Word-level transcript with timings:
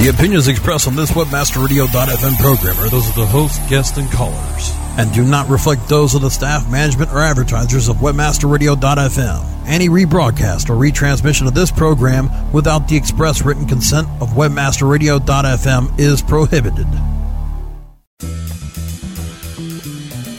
The 0.00 0.08
opinions 0.08 0.48
expressed 0.48 0.88
on 0.88 0.96
this 0.96 1.10
WebmasterRadio.fm 1.10 2.38
program 2.38 2.78
are 2.78 2.88
those 2.88 3.06
of 3.10 3.14
the 3.16 3.26
host, 3.26 3.60
guests, 3.68 3.98
and 3.98 4.10
callers, 4.10 4.72
and 4.96 5.12
do 5.12 5.22
not 5.22 5.46
reflect 5.50 5.90
those 5.90 6.14
of 6.14 6.22
the 6.22 6.30
staff, 6.30 6.70
management, 6.70 7.12
or 7.12 7.18
advertisers 7.18 7.86
of 7.86 7.96
WebmasterRadio.fm. 7.96 9.66
Any 9.66 9.90
rebroadcast 9.90 10.70
or 10.70 10.76
retransmission 10.76 11.46
of 11.46 11.52
this 11.52 11.70
program 11.70 12.30
without 12.50 12.88
the 12.88 12.96
express 12.96 13.42
written 13.44 13.66
consent 13.66 14.08
of 14.22 14.30
WebmasterRadio.fm 14.30 16.00
is 16.00 16.22
prohibited. 16.22 16.86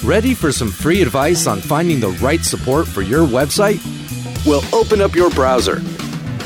Ready 0.03 0.33
for 0.33 0.51
some 0.51 0.71
free 0.71 1.03
advice 1.03 1.45
on 1.45 1.61
finding 1.61 1.99
the 1.99 2.09
right 2.13 2.41
support 2.41 2.87
for 2.87 3.03
your 3.03 3.27
website? 3.27 3.79
Well, 4.43 4.63
open 4.73 5.01
up 5.01 5.13
your 5.13 5.29
browser 5.29 5.75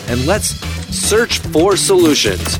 and 0.10 0.26
let's 0.28 0.48
search 0.94 1.40
for 1.40 1.78
solutions. 1.78 2.60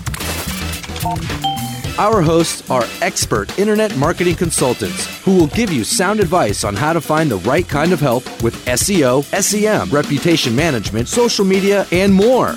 Our 1.98 2.22
hosts 2.22 2.70
are 2.70 2.84
expert 3.02 3.58
internet 3.58 3.96
marketing 3.96 4.36
consultants 4.36 5.06
who 5.24 5.38
will 5.38 5.48
give 5.48 5.72
you 5.72 5.84
sound 5.84 6.20
advice 6.20 6.64
on 6.64 6.76
how 6.76 6.92
to 6.92 7.00
find 7.00 7.32
the 7.32 7.38
right 7.38 7.68
kind 7.68 7.94
of 7.94 8.02
help 8.02 8.26
with 8.44 8.54
SEO, 8.66 9.24
SEM, 9.42 9.90
reputation 9.92 10.56
management, 10.56 11.08
social 11.08 11.46
media, 11.46 11.86
and 11.92 12.14
more. 12.14 12.56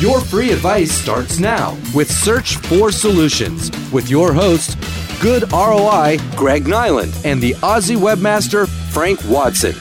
Your 0.00 0.20
free 0.20 0.50
advice 0.50 0.90
starts 0.90 1.38
now 1.38 1.76
with 1.94 2.10
Search 2.10 2.56
for 2.56 2.90
Solutions 2.90 3.70
with 3.92 4.10
your 4.10 4.32
host, 4.32 4.76
Good 5.20 5.50
ROI 5.52 6.18
Greg 6.36 6.64
Niland, 6.64 7.24
and 7.24 7.40
the 7.40 7.52
Aussie 7.54 7.96
webmaster 7.96 8.66
Frank 8.92 9.20
Watson. 9.26 9.74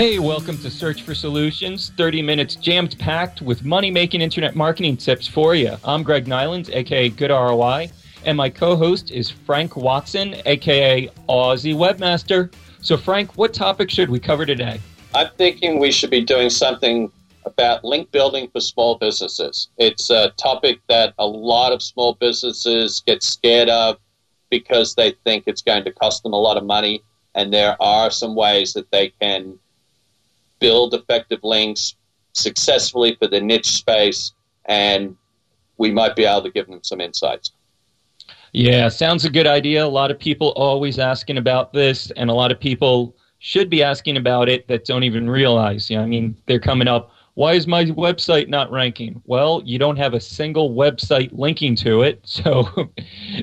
Hey, 0.00 0.18
welcome 0.18 0.56
to 0.56 0.70
Search 0.70 1.02
for 1.02 1.14
Solutions. 1.14 1.92
30 1.98 2.22
minutes 2.22 2.56
jammed 2.56 2.98
packed 2.98 3.42
with 3.42 3.66
money 3.66 3.90
making 3.90 4.22
internet 4.22 4.56
marketing 4.56 4.96
tips 4.96 5.26
for 5.26 5.54
you. 5.54 5.76
I'm 5.84 6.02
Greg 6.02 6.24
Niland, 6.24 6.74
aka 6.74 7.10
Good 7.10 7.30
ROI, 7.30 7.90
and 8.24 8.34
my 8.34 8.48
co 8.48 8.76
host 8.76 9.10
is 9.10 9.28
Frank 9.28 9.76
Watson, 9.76 10.36
aka 10.46 11.08
Aussie 11.28 11.74
Webmaster. 11.74 12.50
So, 12.80 12.96
Frank, 12.96 13.36
what 13.36 13.52
topic 13.52 13.90
should 13.90 14.08
we 14.08 14.18
cover 14.18 14.46
today? 14.46 14.80
I'm 15.14 15.28
thinking 15.36 15.78
we 15.78 15.92
should 15.92 16.08
be 16.08 16.24
doing 16.24 16.48
something 16.48 17.12
about 17.44 17.84
link 17.84 18.10
building 18.10 18.48
for 18.48 18.60
small 18.60 18.96
businesses. 18.96 19.68
It's 19.76 20.08
a 20.08 20.30
topic 20.38 20.80
that 20.88 21.12
a 21.18 21.26
lot 21.26 21.74
of 21.74 21.82
small 21.82 22.14
businesses 22.14 23.02
get 23.06 23.22
scared 23.22 23.68
of 23.68 23.98
because 24.48 24.94
they 24.94 25.10
think 25.24 25.44
it's 25.46 25.60
going 25.60 25.84
to 25.84 25.92
cost 25.92 26.22
them 26.22 26.32
a 26.32 26.40
lot 26.40 26.56
of 26.56 26.64
money. 26.64 27.02
And 27.34 27.52
there 27.52 27.76
are 27.82 28.10
some 28.10 28.34
ways 28.34 28.72
that 28.72 28.90
they 28.90 29.12
can 29.20 29.58
build 30.60 30.94
effective 30.94 31.40
links 31.42 31.96
successfully 32.32 33.16
for 33.18 33.26
the 33.26 33.40
niche 33.40 33.70
space, 33.70 34.32
and 34.66 35.16
we 35.78 35.90
might 35.90 36.14
be 36.14 36.24
able 36.24 36.42
to 36.42 36.50
give 36.50 36.66
them 36.66 36.80
some 36.82 37.00
insights. 37.00 37.52
Yeah, 38.52 38.88
sounds 38.88 39.24
a 39.24 39.30
good 39.30 39.46
idea. 39.46 39.84
A 39.84 39.86
lot 39.86 40.10
of 40.10 40.18
people 40.18 40.48
always 40.56 40.98
asking 40.98 41.38
about 41.38 41.72
this, 41.72 42.10
and 42.12 42.30
a 42.30 42.34
lot 42.34 42.50
of 42.50 42.58
people 42.58 43.16
should 43.38 43.70
be 43.70 43.82
asking 43.82 44.16
about 44.16 44.48
it 44.48 44.66
that 44.68 44.84
don't 44.84 45.04
even 45.04 45.28
realize. 45.28 45.88
You 45.88 45.96
know, 45.96 46.02
I 46.02 46.06
mean, 46.06 46.36
they're 46.46 46.60
coming 46.60 46.88
up. 46.88 47.12
Why 47.34 47.54
is 47.54 47.66
my 47.66 47.84
website 47.84 48.48
not 48.48 48.70
ranking? 48.70 49.22
Well, 49.24 49.62
you 49.64 49.78
don't 49.78 49.96
have 49.96 50.14
a 50.14 50.20
single 50.20 50.74
website 50.74 51.30
linking 51.32 51.74
to 51.76 52.02
it. 52.02 52.20
So 52.26 52.68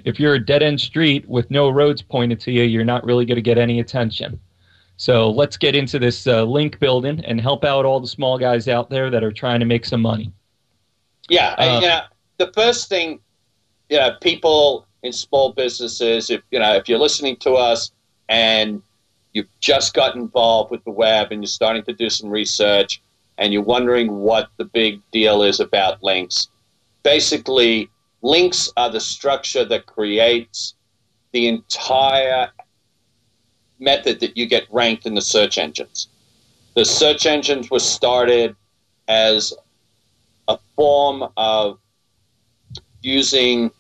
if 0.06 0.20
you're 0.20 0.36
a 0.36 0.46
dead 0.46 0.62
end 0.62 0.82
street 0.82 1.28
with 1.28 1.50
no 1.50 1.70
roads 1.70 2.02
pointed 2.02 2.40
to 2.42 2.52
you, 2.52 2.64
you're 2.64 2.86
not 2.86 3.04
really 3.06 3.26
going 3.26 3.38
to 3.38 3.42
get 3.42 3.58
any 3.58 3.80
attention. 3.80 4.40
So 4.98 5.30
let's 5.30 5.58
get 5.58 5.76
into 5.76 6.00
this 6.00 6.26
uh, 6.26 6.44
link 6.44 6.80
building 6.80 7.24
and 7.24 7.40
help 7.40 7.64
out 7.64 7.86
all 7.86 8.00
the 8.00 8.08
small 8.08 8.40
guys 8.40 8.68
out 8.68 8.90
there 8.90 9.12
that 9.12 9.24
are 9.24 9.32
trying 9.32 9.60
to 9.60 9.66
make 9.66 9.86
some 9.86 10.02
money. 10.02 10.32
Yeah, 11.30 11.54
uh, 11.58 11.80
you 11.80 11.88
know, 11.88 12.02
the 12.38 12.52
first 12.54 12.90
thing, 12.90 13.20
you 13.90 13.98
know, 13.98 14.16
people 14.22 14.88
in 15.04 15.14
small 15.14 15.54
businesses, 15.54 16.32
if 16.32 16.42
you 16.50 16.60
know, 16.60 16.74
if 16.74 16.90
you're 16.90 17.00
listening 17.00 17.36
to 17.38 17.54
us 17.54 17.92
and 18.28 18.82
you've 19.34 19.48
just 19.60 19.94
got 19.94 20.16
involved 20.16 20.72
with 20.72 20.84
the 20.84 20.92
web 20.92 21.32
and 21.32 21.44
you're 21.44 21.48
starting 21.48 21.84
to 21.84 21.94
do 21.94 22.10
some 22.10 22.30
research 22.30 23.02
and 23.38 23.54
you're 23.54 23.62
wondering 23.62 24.12
what 24.12 24.50
the 24.58 24.66
big 24.66 25.00
deal 25.12 25.44
is 25.44 25.60
about 25.60 26.02
links, 26.02 26.48
basically, 27.04 27.88
links 28.24 28.72
are 28.78 28.90
the 28.90 29.00
structure 29.00 29.64
that 29.66 29.86
creates 29.86 30.74
the 31.34 31.48
entire 31.48 32.50
method 33.80 34.20
that 34.20 34.38
you 34.38 34.46
get 34.46 34.68
ranked 34.72 35.06
in 35.06 35.16
the 35.16 35.22
search 35.22 35.58
engines. 35.58 36.08
The 36.76 36.86
search 36.86 37.26
engines 37.26 37.70
were 37.70 37.80
started 37.80 38.56
as 39.08 39.54
a 40.48 40.58
form 40.76 41.24
of 41.38 41.80
using 43.02 43.72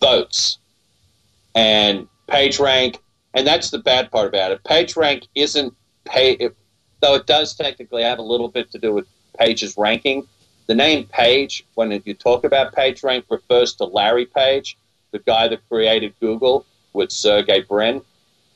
votes 0.00 0.58
and 1.54 2.08
PageRank, 2.28 2.98
and 3.34 3.46
that's 3.46 3.70
the 3.70 3.78
bad 3.78 4.10
part 4.10 4.28
about 4.28 4.52
it. 4.52 4.62
PageRank 4.64 5.26
isn't 5.34 5.74
pay, 6.04 6.36
though 7.00 7.14
it 7.14 7.26
does 7.26 7.54
technically 7.54 8.02
have 8.02 8.18
a 8.18 8.22
little 8.22 8.48
bit 8.48 8.70
to 8.72 8.78
do 8.78 8.92
with 8.94 9.06
Page's 9.38 9.76
ranking. 9.76 10.26
The 10.66 10.74
name 10.74 11.06
Page, 11.06 11.64
when 11.74 11.90
you 12.04 12.14
talk 12.14 12.44
about 12.44 12.74
PageRank, 12.74 13.24
refers 13.30 13.74
to 13.74 13.84
Larry 13.84 14.26
Page, 14.26 14.76
the 15.12 15.18
guy 15.20 15.48
that 15.48 15.68
created 15.68 16.14
Google 16.20 16.66
with 16.92 17.12
Sergey 17.12 17.60
Brin 17.60 18.02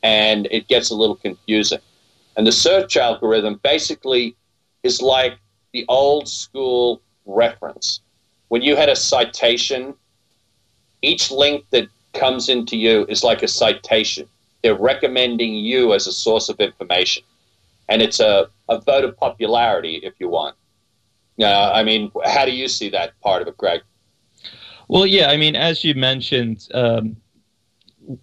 and 0.02 0.46
it 0.50 0.68
gets 0.68 0.90
a 0.90 0.94
little 0.94 1.16
confusing. 1.16 1.80
And 2.36 2.46
the 2.46 2.52
search 2.52 2.96
algorithm 2.96 3.60
basically 3.62 4.36
is 4.82 5.02
like 5.02 5.38
the 5.72 5.84
old 5.88 6.28
school 6.28 7.02
reference. 7.26 8.00
When 8.48 8.62
you 8.62 8.76
had 8.76 8.88
a 8.88 8.96
citation, 8.96 9.94
each 11.02 11.30
link 11.30 11.64
that 11.70 11.88
comes 12.14 12.48
into 12.48 12.76
you 12.76 13.06
is 13.08 13.22
like 13.22 13.42
a 13.42 13.48
citation. 13.48 14.26
They're 14.62 14.74
recommending 14.74 15.54
you 15.54 15.94
as 15.94 16.06
a 16.06 16.12
source 16.12 16.48
of 16.48 16.58
information. 16.60 17.22
And 17.88 18.02
it's 18.02 18.20
a, 18.20 18.48
a 18.68 18.80
vote 18.80 19.04
of 19.04 19.16
popularity, 19.16 20.00
if 20.02 20.14
you 20.18 20.28
want. 20.28 20.56
Uh, 21.38 21.72
I 21.72 21.82
mean, 21.82 22.10
how 22.24 22.44
do 22.44 22.52
you 22.52 22.68
see 22.68 22.90
that 22.90 23.18
part 23.20 23.42
of 23.42 23.48
it, 23.48 23.56
Greg? 23.56 23.80
Well, 24.88 25.06
yeah, 25.06 25.30
I 25.30 25.36
mean, 25.36 25.56
as 25.56 25.84
you 25.84 25.94
mentioned, 25.94 26.68
um, 26.74 27.16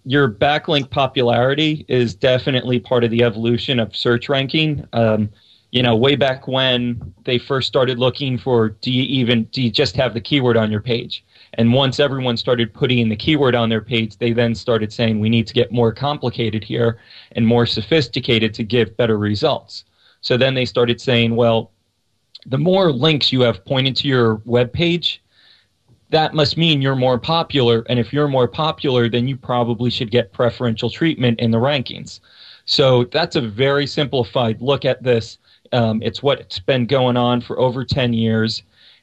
your 0.04 0.30
backlink 0.30 0.90
popularity 0.90 1.84
is 1.88 2.14
definitely 2.14 2.78
part 2.78 3.04
of 3.04 3.10
the 3.10 3.22
evolution 3.22 3.78
of 3.78 3.96
search 3.96 4.28
ranking. 4.28 4.86
Um, 4.92 5.30
you 5.70 5.82
know, 5.82 5.94
way 5.94 6.16
back 6.16 6.48
when 6.48 7.14
they 7.24 7.38
first 7.38 7.68
started 7.68 7.98
looking 7.98 8.38
for, 8.38 8.70
do 8.70 8.90
you 8.90 9.02
even 9.02 9.44
do 9.44 9.62
you 9.62 9.70
just 9.70 9.96
have 9.96 10.14
the 10.14 10.20
keyword 10.20 10.56
on 10.56 10.70
your 10.70 10.80
page? 10.80 11.24
And 11.54 11.72
once 11.72 12.00
everyone 12.00 12.36
started 12.36 12.72
putting 12.72 13.08
the 13.08 13.16
keyword 13.16 13.54
on 13.54 13.68
their 13.68 13.80
page, 13.80 14.16
they 14.16 14.32
then 14.32 14.54
started 14.54 14.92
saying 14.92 15.20
we 15.20 15.28
need 15.28 15.46
to 15.46 15.54
get 15.54 15.72
more 15.72 15.92
complicated 15.92 16.64
here 16.64 17.00
and 17.32 17.46
more 17.46 17.66
sophisticated 17.66 18.54
to 18.54 18.64
give 18.64 18.96
better 18.96 19.18
results. 19.18 19.84
So 20.20 20.36
then 20.36 20.54
they 20.54 20.64
started 20.64 21.00
saying, 21.00 21.36
well, 21.36 21.72
the 22.46 22.58
more 22.58 22.92
links 22.92 23.32
you 23.32 23.42
have 23.42 23.64
pointed 23.64 23.96
to 23.96 24.08
your 24.08 24.36
web 24.44 24.72
page, 24.72 25.22
that 26.10 26.34
must 26.34 26.56
mean 26.56 26.80
you're 26.80 26.96
more 26.96 27.18
popular. 27.18 27.84
And 27.88 27.98
if 27.98 28.12
you're 28.12 28.28
more 28.28 28.48
popular, 28.48 29.08
then 29.08 29.28
you 29.28 29.36
probably 29.36 29.90
should 29.90 30.10
get 30.10 30.32
preferential 30.32 30.90
treatment 30.90 31.40
in 31.40 31.50
the 31.50 31.58
rankings. 31.58 32.20
So 32.64 33.04
that's 33.04 33.36
a 33.36 33.40
very 33.40 33.86
simplified 33.86 34.60
look 34.60 34.84
at 34.84 35.02
this. 35.02 35.38
Um, 35.72 36.02
it's 36.02 36.22
what's 36.22 36.58
been 36.58 36.86
going 36.86 37.16
on 37.16 37.40
for 37.40 37.58
over 37.58 37.84
10 37.84 38.12
years. 38.14 38.62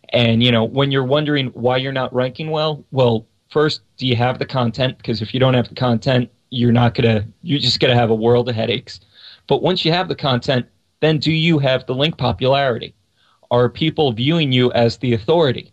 And, 0.09 0.41
you 0.41 0.51
know, 0.51 0.63
when 0.63 0.91
you're 0.91 1.03
wondering 1.03 1.47
why 1.47 1.77
you're 1.77 1.91
not 1.91 2.13
ranking 2.13 2.49
well, 2.49 2.83
well, 2.91 3.27
first, 3.49 3.81
do 3.97 4.07
you 4.07 4.15
have 4.15 4.39
the 4.39 4.45
content? 4.45 4.97
Because 4.97 5.21
if 5.21 5.33
you 5.33 5.39
don't 5.39 5.53
have 5.53 5.69
the 5.69 5.75
content, 5.75 6.29
you're 6.49 6.71
not 6.71 6.95
going 6.95 7.15
to, 7.15 7.27
you're 7.41 7.59
just 7.59 7.79
going 7.79 7.93
to 7.93 7.99
have 7.99 8.09
a 8.09 8.15
world 8.15 8.49
of 8.49 8.55
headaches. 8.55 8.99
But 9.47 9.61
once 9.61 9.85
you 9.85 9.91
have 9.91 10.07
the 10.07 10.15
content, 10.15 10.65
then 11.01 11.19
do 11.19 11.31
you 11.31 11.59
have 11.59 11.85
the 11.85 11.93
link 11.93 12.17
popularity? 12.17 12.95
Are 13.51 13.69
people 13.69 14.11
viewing 14.11 14.51
you 14.51 14.71
as 14.73 14.97
the 14.97 15.13
authority? 15.13 15.71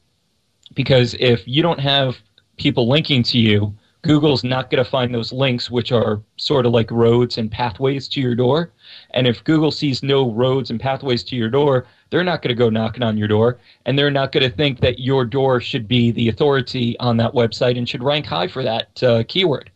Because 0.74 1.14
if 1.20 1.46
you 1.46 1.62
don't 1.62 1.80
have 1.80 2.16
people 2.56 2.88
linking 2.88 3.22
to 3.24 3.38
you, 3.38 3.74
Google's 4.02 4.42
not 4.42 4.69
going 4.69 4.82
to 4.82 4.90
find 4.90 5.14
those 5.14 5.32
links, 5.32 5.70
which 5.70 5.92
are 5.92 6.20
sort 6.36 6.66
of 6.66 6.72
like 6.72 6.90
roads 6.90 7.38
and 7.38 7.50
pathways 7.50 8.08
to 8.08 8.20
your 8.20 8.34
door. 8.34 8.72
And 9.12 9.28
if 9.28 9.44
Google 9.44 9.70
sees 9.70 10.02
no 10.02 10.32
roads 10.32 10.70
and 10.70 10.80
pathways 10.80 11.22
to 11.24 11.36
your 11.36 11.48
door, 11.48 11.86
they're 12.10 12.24
not 12.24 12.42
going 12.42 12.48
to 12.48 12.58
go 12.58 12.69
knocking 12.69 13.04
on 13.04 13.16
your 13.16 13.28
door. 13.28 13.58
And 13.86 13.96
they're 13.96 14.10
not 14.10 14.32
going 14.32 14.48
to 14.48 14.54
think 14.54 14.80
that 14.80 14.98
your 14.98 15.24
door 15.24 15.60
should 15.60 15.86
be 15.86 16.10
the 16.10 16.28
authority 16.28 16.98
on 16.98 17.16
that 17.19 17.32
website 17.32 17.78
and 17.78 17.88
should 17.88 18.02
rank 18.02 18.26
high 18.26 18.48
for 18.48 18.64
that 18.64 19.02
uh, 19.02 19.22
keyword. 19.28 19.70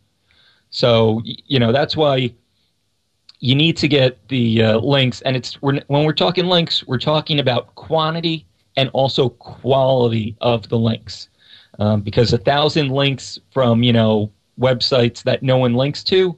So, 0.71 1.21
you 1.23 1.59
know, 1.59 1.71
that's 1.71 1.95
why 1.95 2.33
you 3.39 3.55
need 3.55 3.77
to 3.77 3.87
get 3.87 4.27
the 4.27 4.61
uh, 4.61 4.79
links. 4.79 5.21
And 5.21 5.37
it's 5.37 5.61
we're, 5.61 5.79
when 5.87 6.03
we're 6.03 6.13
talking 6.13 6.47
links, 6.47 6.85
we're 6.85 6.99
talking 6.99 7.39
about 7.39 7.73
quantity 7.75 8.46
and 8.77 8.89
also 8.93 9.29
quality 9.29 10.35
of 10.39 10.69
the 10.69 10.77
links. 10.77 11.27
Um, 11.79 12.01
because 12.01 12.33
a 12.33 12.37
thousand 12.37 12.89
links 12.89 13.37
from 13.51 13.83
you 13.83 13.91
know 13.93 14.31
websites 14.59 15.23
that 15.23 15.43
no 15.43 15.57
one 15.57 15.73
links 15.73 16.03
to, 16.05 16.37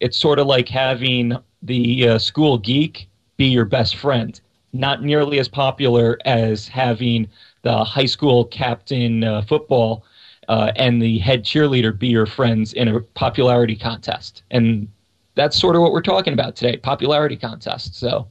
it's 0.00 0.16
sort 0.16 0.38
of 0.38 0.46
like 0.46 0.68
having 0.68 1.36
the 1.62 2.08
uh, 2.08 2.18
school 2.18 2.58
geek 2.58 3.08
be 3.36 3.46
your 3.46 3.64
best 3.64 3.96
friend. 3.96 4.40
Not 4.72 5.02
nearly 5.02 5.38
as 5.38 5.48
popular 5.48 6.18
as 6.24 6.68
having 6.68 7.28
the 7.62 7.84
high 7.84 8.06
school 8.06 8.44
captain 8.44 9.24
uh, 9.24 9.42
football 9.42 10.04
uh, 10.48 10.72
and 10.76 11.00
the 11.00 11.18
head 11.18 11.44
cheerleader 11.44 11.98
be 11.98 12.08
your 12.08 12.26
friends 12.26 12.72
in 12.74 12.88
a 12.88 13.00
popularity 13.00 13.76
contest. 13.76 14.42
And 14.50 14.88
that's 15.34 15.58
sort 15.58 15.76
of 15.76 15.82
what 15.82 15.92
we're 15.92 16.02
talking 16.02 16.32
about 16.32 16.56
today 16.56 16.76
popularity 16.76 17.36
contest. 17.36 17.94
So, 17.94 18.28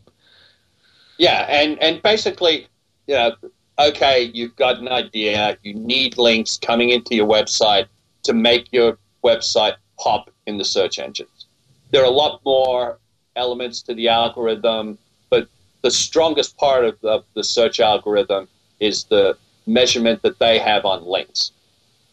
yeah, 1.17 1.45
and, 1.49 1.81
and 1.81 2.01
basically, 2.01 2.67
you 3.07 3.15
know, 3.15 3.35
okay, 3.79 4.31
you've 4.33 4.55
got 4.55 4.77
an 4.79 4.87
idea, 4.87 5.57
you 5.63 5.73
need 5.73 6.17
links 6.17 6.57
coming 6.57 6.89
into 6.89 7.15
your 7.15 7.27
website 7.27 7.87
to 8.23 8.33
make 8.33 8.71
your 8.71 8.97
website 9.23 9.75
pop 9.99 10.29
in 10.45 10.57
the 10.57 10.65
search 10.65 10.99
engines. 10.99 11.47
There 11.91 12.01
are 12.01 12.05
a 12.05 12.09
lot 12.09 12.41
more 12.45 12.99
elements 13.35 13.81
to 13.83 13.93
the 13.93 14.09
algorithm, 14.09 14.97
but 15.29 15.47
the 15.81 15.91
strongest 15.91 16.57
part 16.57 16.85
of 16.85 16.99
the, 17.01 17.23
the 17.33 17.43
search 17.43 17.79
algorithm 17.79 18.47
is 18.79 19.05
the 19.05 19.37
measurement 19.65 20.21
that 20.23 20.39
they 20.39 20.59
have 20.59 20.85
on 20.85 21.05
links. 21.05 21.51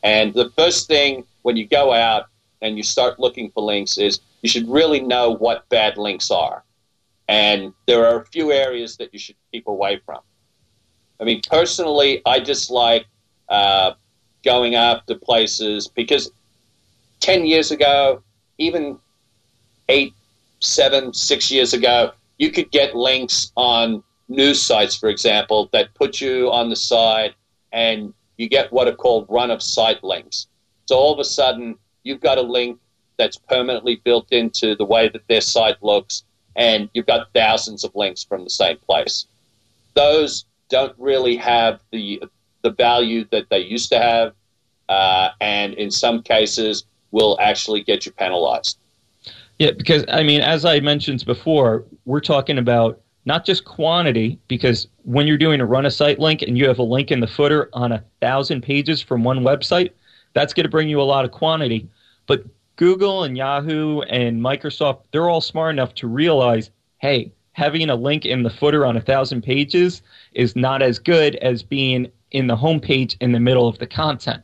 And 0.03 0.35
the 0.35 0.51
first 0.51 0.87
thing 0.87 1.25
when 1.43 1.57
you 1.57 1.67
go 1.67 1.93
out 1.93 2.27
and 2.63 2.77
you 2.77 2.83
start 2.83 3.19
looking 3.19 3.51
for 3.51 3.63
links 3.63 3.99
is 3.99 4.21
you 4.43 4.49
should 4.49 4.69
really 4.69 5.01
know 5.01 5.31
what 5.31 5.69
bad 5.69 5.97
links 5.97 6.31
are. 6.31 6.63
And 7.29 7.73
there 7.87 8.07
are 8.07 8.21
a 8.21 8.27
few 8.27 8.53
areas 8.53 8.99
that 8.99 9.13
you 9.13 9.19
should 9.19 9.37
keep 9.51 9.67
away 9.67 10.01
from. 10.05 10.21
I 11.21 11.25
mean, 11.25 11.41
personally, 11.49 12.23
I 12.27 12.41
dislike 12.41 13.07
uh, 13.49 13.93
going 14.45 14.75
after 14.75 15.15
places 15.15 15.89
because 15.89 16.31
10 17.21 17.47
years 17.47 17.71
ago, 17.71 18.23
even 18.59 18.99
eight, 19.89 20.15
seven, 20.61 21.13
six 21.13 21.51
years 21.51 21.73
ago, 21.73 22.13
you 22.39 22.51
could 22.51 22.71
get 22.71 22.95
links 22.95 23.53
on 23.57 24.03
news 24.29 24.61
sites, 24.61 24.97
for 24.97 25.09
example, 25.09 25.69
that 25.73 25.95
put 25.95 26.21
you 26.21 26.51
on 26.51 26.69
the 26.69 26.77
side 26.77 27.35
and 27.73 28.13
you 28.37 28.49
get 28.49 28.73
what 28.73 28.89
are 28.89 28.95
called 28.95 29.27
run 29.29 29.51
of 29.51 29.63
site 29.63 30.03
links. 30.03 30.47
So 30.87 30.97
all 30.97 31.13
of 31.13 31.19
a 31.19 31.25
sudden, 31.25 31.77
you've 32.03 32.21
got 32.21 32.39
a 32.39 32.43
link 32.43 32.79
that's 33.17 33.37
permanently 33.37 33.97
built 34.05 34.33
into 34.33 34.75
the 34.75 34.85
way 34.85 35.09
that 35.09 35.27
their 35.29 35.41
site 35.41 35.83
looks, 35.83 36.25
and 36.57 36.89
you've 36.95 37.07
got 37.07 37.33
thousands 37.33 37.85
of 37.85 37.95
links 37.95 38.25
from 38.25 38.45
the 38.45 38.51
same 38.51 38.77
place. 38.79 39.27
Those 39.95 40.45
don't 40.75 40.99
really 40.99 41.37
have 41.37 41.79
the 41.93 42.21
the 42.63 42.73
value 42.73 43.25
that 43.31 43.49
they 43.49 43.61
used 43.61 43.91
to 43.91 43.99
have, 44.01 44.33
uh, 44.89 45.29
and 45.41 45.75
in 45.75 45.89
some 45.89 46.21
cases, 46.21 46.85
will 47.13 47.39
actually 47.41 47.85
get 47.85 48.05
you 48.05 48.11
penalized. 48.11 48.79
Yeah, 49.61 49.71
because 49.71 50.05
I 50.09 50.25
mean, 50.25 50.41
as 50.41 50.65
I 50.65 50.81
mentioned 50.81 51.25
before, 51.27 51.85
we're 52.07 52.27
talking 52.35 52.59
about 52.59 53.01
not 53.25 53.47
just 53.47 53.65
quantity, 53.65 54.41
because 54.49 54.89
when 55.05 55.29
you're 55.29 55.39
doing 55.39 55.61
a 55.61 55.65
run 55.65 55.87
a 55.87 55.91
site 55.93 56.19
link 56.19 56.43
and 56.43 56.59
you 56.59 56.67
have 56.67 56.81
a 56.81 56.83
link 56.83 57.13
in 57.13 57.21
the 57.21 57.29
footer 57.29 57.71
on 57.73 57.93
a 57.93 58.03
thousand 58.21 58.63
pages 58.63 59.01
from 59.01 59.23
one 59.23 59.41
website, 59.41 59.91
that's 60.33 60.53
going 60.53 60.65
to 60.65 60.71
bring 60.71 60.89
you 60.89 61.01
a 61.01 61.09
lot 61.15 61.25
of 61.25 61.31
quantity. 61.31 61.89
But 62.27 62.45
Google 62.75 63.23
and 63.23 63.37
Yahoo 63.37 64.01
and 64.01 64.41
Microsoft, 64.41 65.05
they're 65.13 65.29
all 65.29 65.41
smart 65.41 65.73
enough 65.73 65.95
to 65.95 66.09
realize 66.09 66.71
hey, 66.99 67.33
having 67.55 67.89
a 67.89 67.95
link 67.95 68.27
in 68.27 68.43
the 68.43 68.51
footer 68.51 68.85
on 68.85 68.97
a 68.97 69.01
thousand 69.01 69.43
pages 69.43 70.03
is 70.33 70.55
not 70.55 70.83
as 70.83 70.99
good 70.99 71.37
as 71.37 71.63
being 71.63 72.11
in 72.33 72.49
the 72.49 72.57
homepage 72.57 73.17
in 73.21 73.33
the 73.33 73.41
middle 73.41 73.67
of 73.67 73.79
the 73.79 73.87
content. 73.87 74.43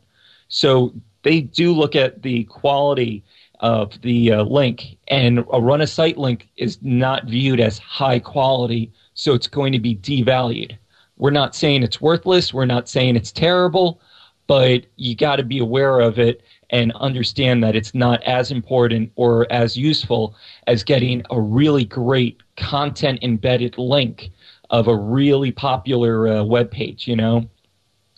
So 0.48 0.94
they 1.22 1.42
do 1.42 1.72
look 1.72 1.94
at 1.94 2.22
the 2.22 2.44
quality 2.44 3.22
of 3.58 4.00
the 4.00 4.32
uh, 4.32 4.42
link, 4.44 4.96
and 5.08 5.44
a 5.52 5.60
run 5.60 5.82
a 5.82 5.86
site 5.86 6.16
link 6.16 6.48
is 6.56 6.78
not 6.80 7.26
viewed 7.26 7.60
as 7.60 7.78
high 7.78 8.18
quality, 8.18 8.90
so 9.14 9.34
it's 9.34 9.48
going 9.48 9.72
to 9.72 9.78
be 9.78 9.96
devalued. 9.96 10.78
We're 11.18 11.30
not 11.30 11.54
saying 11.54 11.82
it's 11.82 12.00
worthless, 12.00 12.54
we're 12.54 12.64
not 12.64 12.88
saying 12.88 13.16
it's 13.16 13.32
terrible, 13.32 14.00
but 14.46 14.86
you 14.96 15.14
got 15.14 15.36
to 15.36 15.42
be 15.42 15.58
aware 15.58 16.00
of 16.00 16.18
it 16.18 16.42
and 16.70 16.92
understand 16.92 17.62
that 17.62 17.76
it's 17.76 17.94
not 17.94 18.22
as 18.22 18.50
important 18.50 19.12
or 19.16 19.46
as 19.52 19.76
useful 19.76 20.34
as 20.66 20.82
getting 20.82 21.22
a 21.30 21.40
really 21.40 21.84
great 21.84 22.40
content 22.56 23.18
embedded 23.22 23.76
link 23.76 24.30
of 24.70 24.88
a 24.88 24.96
really 24.96 25.50
popular 25.50 26.28
uh, 26.28 26.44
web 26.44 26.70
page, 26.70 27.08
you 27.08 27.16
know? 27.16 27.48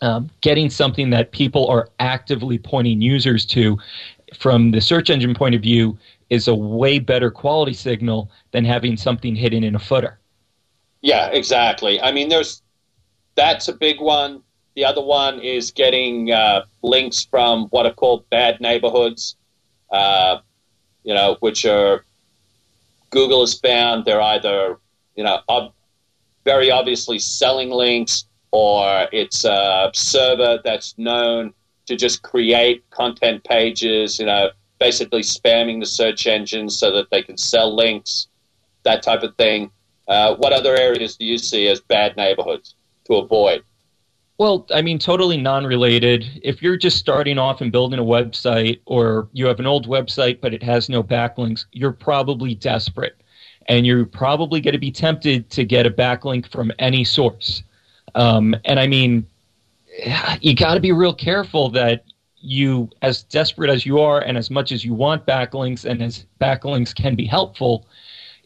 Um, 0.01 0.29
getting 0.41 0.69
something 0.69 1.09
that 1.11 1.31
people 1.31 1.67
are 1.67 1.89
actively 1.99 2.57
pointing 2.57 3.01
users 3.01 3.45
to 3.47 3.77
from 4.37 4.71
the 4.71 4.81
search 4.81 5.09
engine 5.09 5.33
point 5.33 5.55
of 5.55 5.61
view 5.61 5.97
is 6.29 6.47
a 6.47 6.55
way 6.55 6.99
better 6.99 7.31
quality 7.31 7.73
signal 7.73 8.29
than 8.51 8.65
having 8.65 8.97
something 8.97 9.35
hidden 9.35 9.63
in 9.63 9.75
a 9.75 9.79
footer. 9.79 10.19
Yeah, 11.01 11.27
exactly. 11.27 12.01
I 12.01 12.11
mean, 12.11 12.29
there's 12.29 12.61
that's 13.35 13.67
a 13.67 13.73
big 13.73 13.99
one. 13.99 14.41
The 14.75 14.85
other 14.85 15.01
one 15.01 15.39
is 15.39 15.71
getting 15.71 16.31
uh, 16.31 16.63
links 16.81 17.25
from 17.25 17.67
what 17.67 17.85
are 17.85 17.93
called 17.93 18.27
bad 18.29 18.59
neighborhoods, 18.59 19.35
uh, 19.91 20.39
you 21.03 21.13
know, 21.13 21.37
which 21.41 21.65
are 21.65 22.03
Google 23.11 23.41
has 23.41 23.59
found 23.59 24.05
they're 24.05 24.21
either 24.21 24.79
you 25.15 25.23
know 25.23 25.41
ob- 25.47 25.73
very 26.43 26.71
obviously 26.71 27.19
selling 27.19 27.69
links 27.69 28.25
or 28.51 29.07
it's 29.11 29.45
a 29.45 29.91
server 29.93 30.59
that's 30.63 30.95
known 30.97 31.53
to 31.87 31.95
just 31.95 32.21
create 32.21 32.87
content 32.91 33.43
pages, 33.43 34.19
you 34.19 34.25
know, 34.25 34.49
basically 34.79 35.21
spamming 35.21 35.79
the 35.79 35.85
search 35.85 36.27
engines 36.27 36.77
so 36.77 36.91
that 36.91 37.09
they 37.09 37.21
can 37.21 37.37
sell 37.37 37.75
links, 37.75 38.27
that 38.83 39.01
type 39.01 39.23
of 39.23 39.35
thing. 39.37 39.71
Uh, 40.07 40.35
what 40.35 40.53
other 40.53 40.75
areas 40.75 41.15
do 41.15 41.25
you 41.25 41.37
see 41.37 41.67
as 41.67 41.79
bad 41.81 42.15
neighborhoods 42.15 42.75
to 43.05 43.15
avoid? 43.15 43.63
Well, 44.43 44.67
I 44.73 44.81
mean, 44.81 44.99
totally 44.99 45.37
non 45.37 45.65
related. 45.65 46.41
If 46.43 46.61
you're 46.61 46.75
just 46.75 46.97
starting 46.97 47.37
off 47.37 47.61
and 47.61 47.71
building 47.71 47.97
a 47.97 48.03
website, 48.03 48.81
or 48.85 49.29
you 49.31 49.45
have 49.45 49.57
an 49.61 49.65
old 49.65 49.87
website 49.87 50.41
but 50.41 50.53
it 50.53 50.61
has 50.61 50.89
no 50.89 51.01
backlinks, 51.01 51.63
you're 51.71 51.93
probably 51.93 52.53
desperate. 52.53 53.15
And 53.69 53.87
you're 53.87 54.05
probably 54.05 54.59
going 54.59 54.73
to 54.73 54.79
be 54.79 54.91
tempted 54.91 55.49
to 55.51 55.63
get 55.63 55.85
a 55.85 55.89
backlink 55.89 56.51
from 56.51 56.73
any 56.77 57.05
source. 57.05 57.63
Um, 58.15 58.53
and 58.65 58.81
I 58.81 58.85
mean, 58.85 59.25
you 60.41 60.53
got 60.53 60.73
to 60.73 60.81
be 60.81 60.91
real 60.91 61.13
careful 61.13 61.69
that 61.69 62.03
you, 62.41 62.89
as 63.01 63.23
desperate 63.23 63.69
as 63.69 63.85
you 63.85 64.01
are, 64.01 64.19
and 64.19 64.37
as 64.37 64.51
much 64.51 64.73
as 64.73 64.83
you 64.83 64.93
want 64.93 65.25
backlinks, 65.25 65.85
and 65.85 66.03
as 66.03 66.25
backlinks 66.41 66.93
can 66.93 67.15
be 67.15 67.25
helpful, 67.25 67.87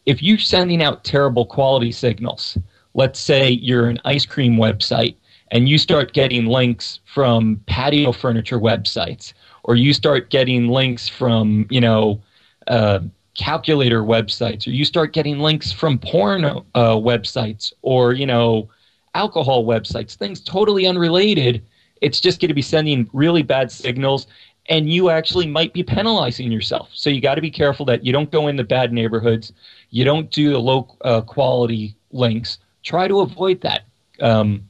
if 0.06 0.22
you're 0.22 0.38
sending 0.38 0.80
out 0.80 1.02
terrible 1.02 1.44
quality 1.44 1.90
signals, 1.90 2.56
let's 2.94 3.18
say 3.18 3.50
you're 3.50 3.88
an 3.88 3.98
ice 4.04 4.24
cream 4.24 4.54
website 4.54 5.16
and 5.50 5.68
you 5.68 5.78
start 5.78 6.12
getting 6.12 6.46
links 6.46 7.00
from 7.04 7.60
patio 7.66 8.12
furniture 8.12 8.58
websites, 8.58 9.32
or 9.64 9.76
you 9.76 9.92
start 9.92 10.30
getting 10.30 10.68
links 10.68 11.08
from, 11.08 11.66
you 11.70 11.80
know, 11.80 12.20
uh, 12.66 13.00
calculator 13.34 14.02
websites, 14.02 14.66
or 14.66 14.70
you 14.70 14.84
start 14.84 15.12
getting 15.12 15.38
links 15.38 15.72
from 15.72 15.98
porn 15.98 16.44
uh, 16.44 16.62
websites, 16.74 17.72
or, 17.82 18.12
you 18.12 18.26
know, 18.26 18.68
alcohol 19.14 19.64
websites, 19.64 20.14
things 20.16 20.40
totally 20.40 20.86
unrelated. 20.86 21.64
It's 22.00 22.20
just 22.20 22.40
going 22.40 22.48
to 22.48 22.54
be 22.54 22.62
sending 22.62 23.08
really 23.12 23.42
bad 23.42 23.70
signals, 23.70 24.26
and 24.68 24.92
you 24.92 25.08
actually 25.08 25.46
might 25.46 25.72
be 25.72 25.82
penalizing 25.82 26.52
yourself. 26.52 26.90
So 26.92 27.10
you 27.10 27.20
got 27.20 27.36
to 27.36 27.40
be 27.40 27.50
careful 27.50 27.86
that 27.86 28.04
you 28.04 28.12
don't 28.12 28.30
go 28.30 28.48
in 28.48 28.56
the 28.56 28.64
bad 28.64 28.92
neighborhoods, 28.92 29.52
you 29.90 30.04
don't 30.04 30.30
do 30.30 30.50
the 30.50 30.58
low 30.58 30.94
uh, 31.02 31.22
quality 31.22 31.96
links. 32.10 32.58
Try 32.82 33.08
to 33.08 33.20
avoid 33.20 33.60
that. 33.62 33.82
Um, 34.20 34.67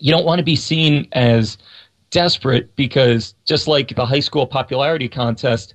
you 0.00 0.10
don't 0.10 0.24
want 0.24 0.38
to 0.38 0.44
be 0.44 0.56
seen 0.56 1.06
as 1.12 1.58
desperate 2.10 2.74
because 2.76 3.34
just 3.46 3.68
like 3.68 3.94
the 3.94 4.06
high 4.06 4.20
school 4.20 4.46
popularity 4.46 5.08
contest, 5.08 5.74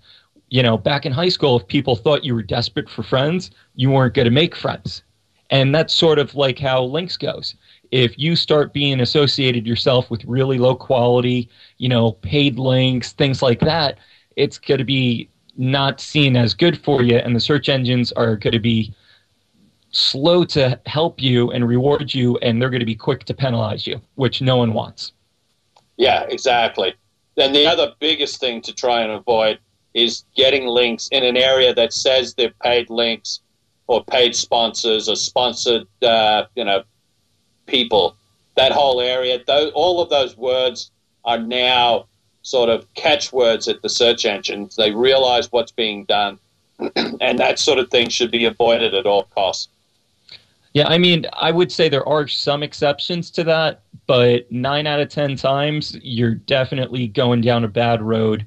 you 0.49 0.61
know, 0.61 0.77
back 0.77 1.05
in 1.05 1.11
high 1.11 1.29
school, 1.29 1.57
if 1.57 1.67
people 1.67 1.95
thought 1.95 2.23
you 2.23 2.35
were 2.35 2.43
desperate 2.43 2.89
for 2.89 3.03
friends, 3.03 3.51
you 3.75 3.89
weren't 3.91 4.13
going 4.13 4.25
to 4.25 4.31
make 4.31 4.55
friends. 4.55 5.03
And 5.49 5.73
that's 5.73 5.93
sort 5.93 6.19
of 6.19 6.35
like 6.35 6.59
how 6.59 6.83
links 6.83 7.17
goes 7.17 7.55
if 7.91 8.17
you 8.17 8.35
start 8.35 8.73
being 8.73 8.99
associated 8.99 9.65
yourself 9.65 10.09
with 10.09 10.25
really 10.25 10.57
low 10.57 10.75
quality, 10.75 11.49
you 11.77 11.87
know, 11.87 12.11
paid 12.11 12.57
links, 12.59 13.13
things 13.13 13.41
like 13.41 13.59
that, 13.61 13.97
it's 14.35 14.57
going 14.57 14.79
to 14.79 14.83
be 14.83 15.29
not 15.57 16.01
seen 16.01 16.35
as 16.35 16.53
good 16.53 16.77
for 16.83 17.01
you, 17.01 17.15
and 17.15 17.35
the 17.35 17.39
search 17.39 17.69
engines 17.69 18.11
are 18.13 18.35
going 18.35 18.51
to 18.53 18.59
be 18.59 18.93
slow 19.95 20.43
to 20.43 20.79
help 20.85 21.21
you 21.21 21.51
and 21.51 21.67
reward 21.67 22.13
you, 22.13 22.37
and 22.37 22.61
they're 22.61 22.69
going 22.69 22.81
to 22.81 22.85
be 22.85 22.95
quick 22.95 23.23
to 23.25 23.33
penalize 23.33 23.87
you, 23.87 24.01
which 24.15 24.41
no 24.41 24.57
one 24.57 24.73
wants. 24.73 25.13
Yeah, 25.97 26.23
exactly. 26.29 26.93
Then 27.35 27.53
the 27.53 27.65
other 27.65 27.93
biggest 27.99 28.39
thing 28.39 28.61
to 28.61 28.73
try 28.73 29.01
and 29.01 29.11
avoid 29.11 29.59
is 29.93 30.25
getting 30.35 30.67
links 30.67 31.07
in 31.11 31.23
an 31.23 31.37
area 31.37 31.73
that 31.73 31.93
says 31.93 32.33
they're 32.33 32.53
paid 32.61 32.89
links 32.89 33.39
or 33.87 34.03
paid 34.03 34.35
sponsors 34.35 35.07
or 35.07 35.15
sponsored, 35.15 35.87
uh, 36.01 36.43
you 36.55 36.65
know, 36.65 36.83
people, 37.65 38.17
that 38.55 38.71
whole 38.71 38.99
area, 38.99 39.39
all 39.73 40.01
of 40.01 40.09
those 40.09 40.35
words 40.35 40.91
are 41.23 41.39
now 41.39 42.05
sort 42.41 42.69
of 42.69 42.91
catchwords 42.93 43.67
at 43.67 43.81
the 43.81 43.89
search 43.89 44.25
engines. 44.25 44.75
They 44.75 44.91
realize 44.91 45.51
what's 45.51 45.71
being 45.71 46.05
done, 46.05 46.39
and 46.95 47.39
that 47.39 47.59
sort 47.59 47.79
of 47.79 47.89
thing 47.89 48.09
should 48.09 48.31
be 48.31 48.45
avoided 48.45 48.93
at 48.93 49.05
all 49.05 49.23
costs. 49.23 49.69
Yeah, 50.75 50.89
I 50.89 50.97
mean, 50.97 51.25
I 51.31 51.51
would 51.51 51.71
say 51.71 51.87
there 51.87 52.05
are 52.07 52.27
some 52.27 52.61
exceptions 52.61 53.31
to 53.31 53.45
that, 53.45 53.83
but 54.07 54.51
nine 54.51 54.85
out 54.87 54.99
of 54.99 55.07
10 55.07 55.37
times, 55.37 55.97
you're 56.03 56.35
definitely 56.35 57.07
going 57.07 57.39
down 57.39 57.63
a 57.63 57.69
bad 57.69 58.01
road. 58.01 58.45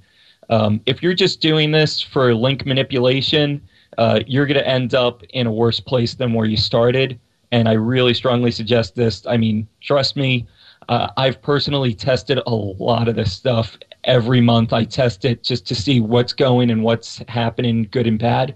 Um, 0.50 0.82
if 0.84 1.02
you're 1.02 1.14
just 1.14 1.40
doing 1.40 1.70
this 1.70 2.02
for 2.02 2.34
link 2.34 2.66
manipulation, 2.66 3.66
uh, 3.96 4.20
you're 4.26 4.44
going 4.44 4.58
to 4.58 4.68
end 4.68 4.94
up 4.94 5.22
in 5.30 5.46
a 5.46 5.50
worse 5.50 5.80
place 5.80 6.14
than 6.16 6.34
where 6.34 6.44
you 6.44 6.58
started. 6.58 7.18
And 7.50 7.66
I 7.66 7.72
really 7.72 8.12
strongly 8.12 8.50
suggest 8.50 8.94
this. 8.94 9.26
I 9.26 9.38
mean, 9.38 9.66
trust 9.80 10.14
me, 10.14 10.46
uh, 10.90 11.08
I've 11.16 11.40
personally 11.40 11.94
tested 11.94 12.40
a 12.46 12.54
lot 12.54 13.08
of 13.08 13.16
this 13.16 13.32
stuff. 13.32 13.78
Every 14.04 14.42
month 14.42 14.74
I 14.74 14.84
test 14.84 15.24
it 15.24 15.42
just 15.42 15.66
to 15.68 15.74
see 15.74 16.00
what's 16.00 16.34
going 16.34 16.70
and 16.70 16.84
what's 16.84 17.22
happening, 17.26 17.88
good 17.90 18.06
and 18.06 18.18
bad. 18.18 18.54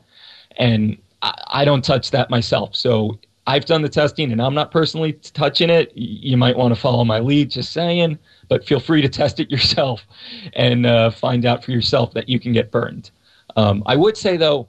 And 0.59 0.99
I, 1.23 1.43
I 1.47 1.65
don't 1.65 1.83
touch 1.83 2.11
that 2.11 2.29
myself. 2.29 2.77
So 2.77 3.19
I've 3.47 3.65
done 3.65 3.83
the 3.83 3.89
testing 3.89 4.31
and 4.31 4.41
I'm 4.41 4.55
not 4.55 4.71
personally 4.71 5.15
touching 5.15 5.69
it. 5.69 5.93
You 5.97 6.37
might 6.37 6.57
want 6.57 6.75
to 6.75 6.81
follow 6.81 7.05
my 7.05 7.19
lead, 7.19 7.51
just 7.51 7.73
saying, 7.73 8.19
but 8.49 8.65
feel 8.65 8.79
free 8.79 9.03
to 9.03 9.09
test 9.09 9.41
it 9.41 9.51
yourself 9.51 10.07
and 10.55 10.87
uh, 10.87 11.11
find 11.11 11.45
out 11.45 11.65
for 11.65 11.73
yourself 11.73 12.13
that 12.15 12.29
you 12.29 12.39
can 12.39 12.53
get 12.53 12.71
burned. 12.71 13.11
Um, 13.57 13.83
I 13.87 13.97
would 13.97 14.17
say, 14.17 14.37
though, 14.37 14.69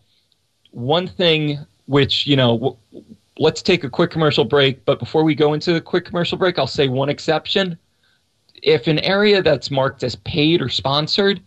one 0.71 1.07
thing 1.07 1.59
which, 1.85 2.25
you 2.25 2.35
know, 2.35 2.57
w- 2.57 2.77
let's 3.37 3.61
take 3.61 3.83
a 3.83 3.89
quick 3.89 4.09
commercial 4.09 4.43
break. 4.43 4.83
But 4.85 4.99
before 4.99 5.23
we 5.23 5.35
go 5.35 5.53
into 5.53 5.73
the 5.73 5.81
quick 5.81 6.05
commercial 6.05 6.37
break, 6.37 6.57
I'll 6.57 6.67
say 6.67 6.87
one 6.87 7.09
exception. 7.09 7.77
If 8.63 8.87
an 8.87 8.99
area 8.99 9.43
that's 9.43 9.69
marked 9.69 10.03
as 10.03 10.15
paid 10.15 10.61
or 10.61 10.69
sponsored, 10.69 11.41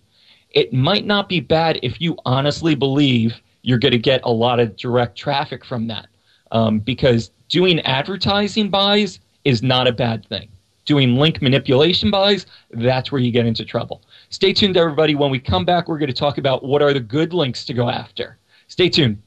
it 0.51 0.73
might 0.73 1.05
not 1.07 1.29
be 1.29 1.41
bad 1.41 1.81
if 1.83 2.01
you 2.01 2.17
honestly 2.25 2.75
believe 2.75 3.41
you're 3.63 3.79
going 3.79 3.93
to 3.93 3.99
get 3.99 4.21
a 4.23 4.31
lot 4.31 4.61
of 4.61 4.77
direct 4.77 5.19
traffic 5.19 5.65
from 5.65 5.89
that 5.89 6.07
um, 6.53 6.79
because 6.79 7.31
doing 7.49 7.81
advertising 7.81 8.71
buys 8.71 9.21
is 9.45 9.63
not 9.63 9.87
a 9.87 9.93
bad 9.93 10.27
thing. 10.27 10.49
Doing 10.85 11.17
link 11.17 11.43
manipulation 11.43 12.11
buys, 12.11 12.47
that's 12.71 13.11
where 13.11 13.21
you 13.21 13.33
get 13.33 13.47
into 13.47 13.65
trouble. 13.65 14.03
Stay 14.31 14.53
tuned, 14.53 14.77
everybody. 14.77 15.15
When 15.15 15.31
we 15.31 15.39
come 15.39 15.65
back, 15.65 15.89
we're 15.89 15.99
going 15.99 16.09
to 16.09 16.15
talk 16.15 16.39
about 16.39 16.65
what 16.65 16.83
are 16.83 16.93
the 16.93 17.01
good 17.01 17.33
links 17.33 17.65
to 17.67 17.75
go 17.75 17.89
after. 17.89 18.39
Stay 18.69 18.89
tuned. 18.89 19.21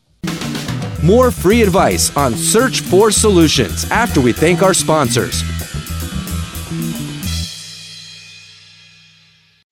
More 1.03 1.31
free 1.31 1.61
advice 1.61 2.15
on 2.17 2.33
Search 2.33 2.81
for 2.81 3.09
Solutions 3.09 3.89
after 3.89 4.19
we 4.19 4.33
thank 4.33 4.61
our 4.61 4.73
sponsors. 4.73 5.58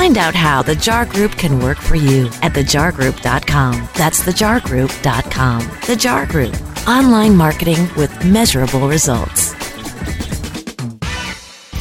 Find 0.00 0.16
out 0.16 0.34
how 0.34 0.62
the 0.62 0.74
JAR 0.74 1.04
Group 1.04 1.32
can 1.32 1.58
work 1.58 1.76
for 1.76 1.94
you 1.94 2.28
at 2.40 2.54
thejargroup.com. 2.54 3.88
That's 3.94 4.22
thejargroup.com. 4.22 5.70
The 5.86 5.94
JAR 5.94 6.24
Group, 6.24 6.56
online 6.88 7.36
marketing 7.36 7.86
with 7.98 8.24
measurable 8.24 8.88
results. 8.88 9.52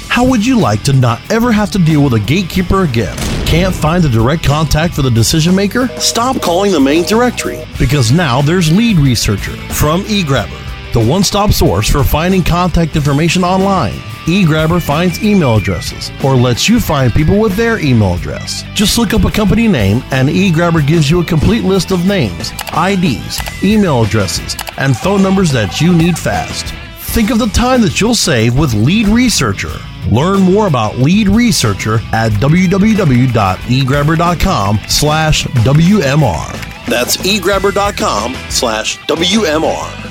How 0.09 0.25
would 0.27 0.45
you 0.45 0.59
like 0.59 0.83
to 0.83 0.91
not 0.91 1.21
ever 1.31 1.53
have 1.53 1.71
to 1.71 1.79
deal 1.79 2.03
with 2.03 2.13
a 2.13 2.19
gatekeeper 2.19 2.83
again? 2.83 3.15
Can't 3.47 3.73
find 3.73 4.03
a 4.03 4.09
direct 4.09 4.43
contact 4.43 4.95
for 4.95 5.01
the 5.01 5.09
decision 5.09 5.55
maker? 5.55 5.87
Stop 5.97 6.41
calling 6.41 6.73
the 6.73 6.79
main 6.79 7.05
directory 7.05 7.63
because 7.79 8.11
now 8.11 8.41
there's 8.41 8.69
Lead 8.69 8.97
Researcher 8.97 9.55
from 9.71 10.03
eGrabber, 10.03 10.68
the 10.93 11.03
one 11.05 11.23
stop 11.23 11.51
source 11.51 11.89
for 11.89 12.03
finding 12.03 12.43
contact 12.43 12.95
information 12.95 13.43
online. 13.43 13.93
eGrabber 14.25 14.81
finds 14.81 15.23
email 15.23 15.55
addresses 15.55 16.11
or 16.23 16.35
lets 16.35 16.67
you 16.69 16.79
find 16.79 17.13
people 17.13 17.39
with 17.39 17.55
their 17.55 17.79
email 17.79 18.13
address. 18.15 18.63
Just 18.73 18.97
look 18.97 19.13
up 19.13 19.23
a 19.25 19.31
company 19.31 19.67
name 19.67 20.03
and 20.11 20.29
eGrabber 20.29 20.85
gives 20.85 21.09
you 21.09 21.21
a 21.21 21.25
complete 21.25 21.63
list 21.63 21.91
of 21.91 22.05
names, 22.05 22.51
IDs, 22.75 23.39
email 23.63 24.03
addresses, 24.03 24.55
and 24.77 24.95
phone 24.97 25.21
numbers 25.23 25.51
that 25.51 25.81
you 25.81 25.93
need 25.93 26.17
fast. 26.17 26.73
Think 27.13 27.31
of 27.31 27.39
the 27.39 27.47
time 27.47 27.81
that 27.81 27.99
you'll 27.99 28.15
save 28.15 28.57
with 28.57 28.73
Lead 28.73 29.07
Researcher. 29.07 29.71
Learn 30.11 30.41
more 30.41 30.67
about 30.67 30.97
Lead 30.97 31.27
Researcher 31.27 31.95
at 32.13 32.31
www.egrabber.com 32.33 34.79
slash 34.87 35.43
WMR. 35.45 36.85
That's 36.85 37.17
egrabber.com 37.17 38.35
slash 38.49 38.97
WMR. 38.99 40.08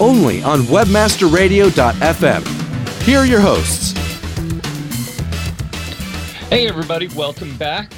only 0.00 0.42
on 0.42 0.60
WebmasterRadio.fm. 0.62 3.02
Here 3.02 3.18
are 3.18 3.26
your 3.26 3.40
hosts. 3.40 3.92
Hey, 6.48 6.68
everybody, 6.68 7.08
welcome 7.08 7.56
back. 7.56 7.92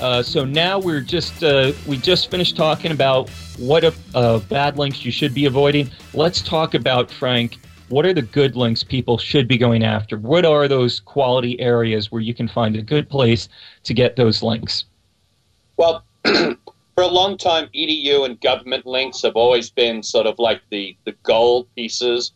Uh, 0.00 0.22
so 0.22 0.44
now 0.44 0.78
we're 0.78 1.00
just 1.00 1.42
uh, 1.42 1.72
we 1.86 1.96
just 1.96 2.30
finished 2.30 2.56
talking 2.56 2.92
about 2.92 3.30
what 3.58 3.84
a, 4.14 4.40
bad 4.48 4.78
links 4.78 5.04
you 5.04 5.10
should 5.10 5.34
be 5.34 5.46
avoiding. 5.46 5.90
Let's 6.14 6.40
talk 6.40 6.74
about 6.74 7.10
Frank. 7.10 7.58
What 7.88 8.06
are 8.06 8.12
the 8.12 8.22
good 8.22 8.54
links 8.54 8.84
people 8.84 9.18
should 9.18 9.48
be 9.48 9.58
going 9.58 9.82
after? 9.82 10.18
What 10.18 10.44
are 10.44 10.68
those 10.68 11.00
quality 11.00 11.58
areas 11.60 12.12
where 12.12 12.20
you 12.20 12.34
can 12.34 12.46
find 12.46 12.76
a 12.76 12.82
good 12.82 13.08
place 13.08 13.48
to 13.84 13.94
get 13.94 14.16
those 14.16 14.42
links? 14.42 14.84
Well, 15.76 16.04
for 16.24 16.56
a 16.98 17.06
long 17.06 17.36
time, 17.36 17.68
EDU 17.74 18.26
and 18.26 18.40
government 18.40 18.86
links 18.86 19.22
have 19.22 19.36
always 19.36 19.70
been 19.70 20.02
sort 20.02 20.26
of 20.26 20.38
like 20.38 20.60
the, 20.70 20.96
the 21.04 21.12
gold 21.22 21.66
pieces 21.74 22.32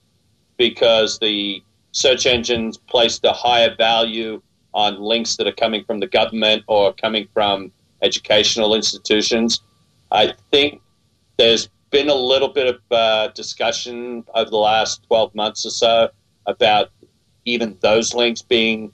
because 0.57 1.19
the 1.19 1.63
search 1.93 2.27
engines 2.27 2.79
place 2.79 3.19
the 3.19 3.33
higher 3.33 3.75
value 3.77 4.41
on 4.75 5.01
links 5.01 5.37
that 5.37 5.47
are 5.47 5.53
coming 5.53 5.85
from 5.85 6.01
the 6.01 6.07
government 6.07 6.65
or 6.67 6.93
coming 6.95 7.29
from 7.35 7.71
educational 8.01 8.75
institutions. 8.75 9.61
I 10.11 10.33
think 10.51 10.81
there's 11.39 11.69
been 11.91 12.09
a 12.09 12.15
little 12.15 12.49
bit 12.49 12.75
of 12.75 12.81
uh, 12.91 13.29
discussion 13.29 14.25
over 14.35 14.51
the 14.51 14.57
last 14.57 15.05
12 15.07 15.35
months 15.35 15.67
or 15.67 15.71
so 15.71 16.09
about 16.47 16.91
even 17.45 17.77
those 17.81 18.15
links 18.15 18.43
being 18.43 18.93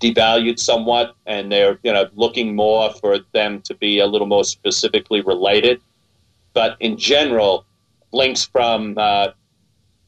devalued 0.00 0.58
somewhat, 0.58 1.14
and 1.26 1.50
they're 1.50 1.78
you 1.82 1.92
know 1.92 2.08
looking 2.14 2.54
more 2.54 2.92
for 2.94 3.18
them 3.32 3.60
to 3.62 3.74
be 3.74 3.98
a 3.98 4.06
little 4.06 4.26
more 4.26 4.44
specifically 4.44 5.20
related. 5.22 5.80
But 6.52 6.76
in 6.80 6.96
general, 6.96 7.64
links 8.12 8.44
from 8.44 8.96
uh, 8.98 9.28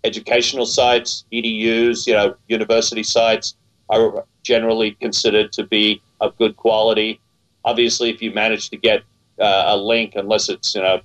educational 0.04 0.66
sites, 0.66 1.24
EDUs, 1.32 2.06
you 2.06 2.14
know, 2.14 2.34
university 2.48 3.02
sites 3.02 3.56
are 3.90 4.24
generally 4.42 4.92
considered 4.92 5.52
to 5.52 5.64
be 5.64 6.00
of 6.20 6.36
good 6.36 6.56
quality. 6.56 7.20
Obviously, 7.64 8.10
if 8.10 8.22
you 8.22 8.30
manage 8.32 8.70
to 8.70 8.76
get 8.76 9.02
uh, 9.40 9.64
a 9.68 9.76
link, 9.76 10.14
unless 10.16 10.48
it's 10.48 10.74
you 10.74 10.82
know, 10.82 11.00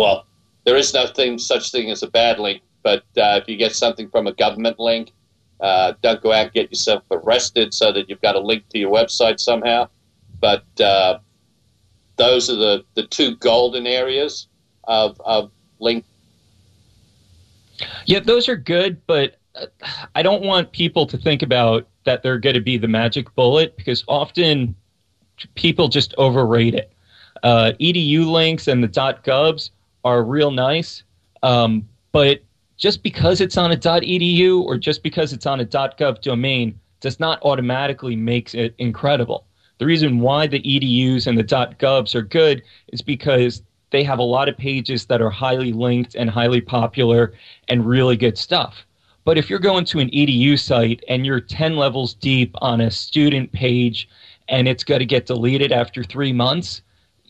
well, 0.00 0.26
there 0.64 0.76
is 0.76 0.94
nothing 0.94 1.38
such 1.38 1.70
thing 1.70 1.90
as 1.90 2.02
a 2.02 2.08
bad 2.08 2.38
link. 2.38 2.62
But 2.82 3.04
uh, 3.16 3.38
if 3.40 3.48
you 3.48 3.56
get 3.56 3.74
something 3.74 4.08
from 4.08 4.26
a 4.26 4.32
government 4.32 4.78
link, 4.78 5.12
uh, 5.60 5.94
don't 6.02 6.20
go 6.20 6.32
out 6.32 6.46
and 6.46 6.52
get 6.52 6.70
yourself 6.70 7.04
arrested 7.10 7.72
so 7.72 7.92
that 7.92 8.08
you've 8.08 8.20
got 8.20 8.34
a 8.34 8.40
link 8.40 8.68
to 8.70 8.78
your 8.78 8.92
website 8.92 9.38
somehow. 9.38 9.88
But 10.40 10.64
uh, 10.80 11.20
those 12.16 12.50
are 12.50 12.56
the, 12.56 12.84
the 12.94 13.06
two 13.06 13.36
golden 13.36 13.86
areas 13.86 14.48
of, 14.84 15.20
of 15.24 15.52
link. 15.78 16.04
Yeah, 18.06 18.20
those 18.20 18.48
are 18.48 18.56
good, 18.56 19.04
but 19.06 19.36
I 20.14 20.22
don't 20.22 20.42
want 20.42 20.72
people 20.72 21.06
to 21.06 21.16
think 21.16 21.42
about 21.42 21.88
that 22.04 22.22
they're 22.22 22.38
going 22.38 22.54
to 22.54 22.60
be 22.60 22.76
the 22.76 22.88
magic 22.88 23.32
bullet 23.34 23.76
because 23.76 24.04
often 24.08 24.74
people 25.54 25.88
just 25.88 26.14
overrate 26.18 26.74
it. 26.74 26.92
Uh, 27.42 27.72
edu 27.80 28.26
links 28.26 28.68
and 28.68 28.82
the 28.82 28.88
.govs 28.88 29.70
are 30.04 30.24
real 30.24 30.50
nice, 30.50 31.02
um, 31.42 31.88
but 32.12 32.42
just 32.76 33.02
because 33.02 33.40
it's 33.40 33.56
on 33.56 33.72
a 33.72 33.76
.edu 33.76 34.62
or 34.62 34.76
just 34.76 35.02
because 35.02 35.32
it's 35.32 35.46
on 35.46 35.60
a 35.60 35.64
.gov 35.64 36.20
domain 36.20 36.78
does 37.00 37.20
not 37.20 37.40
automatically 37.42 38.16
make 38.16 38.54
it 38.54 38.74
incredible. 38.78 39.46
The 39.78 39.86
reason 39.86 40.20
why 40.20 40.46
the 40.46 40.60
EDUs 40.60 41.26
and 41.26 41.36
the 41.36 41.44
.govs 41.44 42.14
are 42.14 42.22
good 42.22 42.62
is 42.92 43.02
because 43.02 43.62
they 43.90 44.04
have 44.04 44.18
a 44.18 44.24
lot 44.24 44.48
of 44.48 44.56
pages 44.56 45.06
that 45.06 45.20
are 45.20 45.30
highly 45.30 45.72
linked 45.72 46.14
and 46.14 46.30
highly 46.30 46.60
popular 46.60 47.34
and 47.68 47.86
really 47.86 48.16
good 48.16 48.38
stuff. 48.38 48.86
But 49.24 49.38
if 49.38 49.48
you're 49.48 49.58
going 49.58 49.84
to 49.86 50.00
an 50.00 50.10
EDU 50.10 50.58
site 50.58 51.04
and 51.08 51.24
you're 51.24 51.40
10 51.40 51.76
levels 51.76 52.14
deep 52.14 52.54
on 52.60 52.80
a 52.80 52.90
student 52.90 53.52
page 53.52 54.08
and 54.48 54.66
it's 54.66 54.82
going 54.82 54.98
to 54.98 55.06
get 55.06 55.26
deleted 55.26 55.70
after 55.70 56.02
three 56.02 56.32
months, 56.32 56.82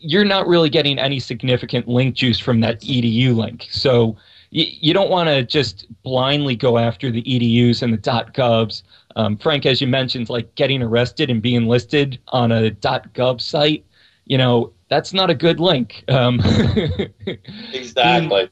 you're 0.03 0.25
not 0.25 0.47
really 0.47 0.69
getting 0.69 0.99
any 0.99 1.19
significant 1.19 1.87
link 1.87 2.13
juice 2.13 2.37
from 2.37 2.59
that 2.59 2.81
EDU 2.81 3.35
link. 3.35 3.67
So 3.71 4.17
you, 4.49 4.65
you 4.67 4.93
don't 4.93 5.09
want 5.09 5.29
to 5.29 5.43
just 5.43 5.87
blindly 6.03 6.57
go 6.57 6.77
after 6.77 7.09
the 7.09 7.23
EDUs 7.23 7.81
and 7.81 7.93
the 7.93 7.97
.govs. 7.97 8.83
Um, 9.15 9.37
Frank, 9.37 9.65
as 9.65 9.79
you 9.79 9.87
mentioned, 9.87 10.29
like 10.29 10.53
getting 10.55 10.81
arrested 10.83 11.29
and 11.29 11.41
being 11.41 11.67
listed 11.67 12.19
on 12.27 12.51
a 12.51 12.71
.gov 12.71 13.39
site, 13.39 13.85
you 14.25 14.37
know, 14.37 14.73
that's 14.89 15.13
not 15.13 15.29
a 15.29 15.35
good 15.35 15.61
link. 15.61 16.03
Um, 16.09 16.41
exactly. 17.73 18.49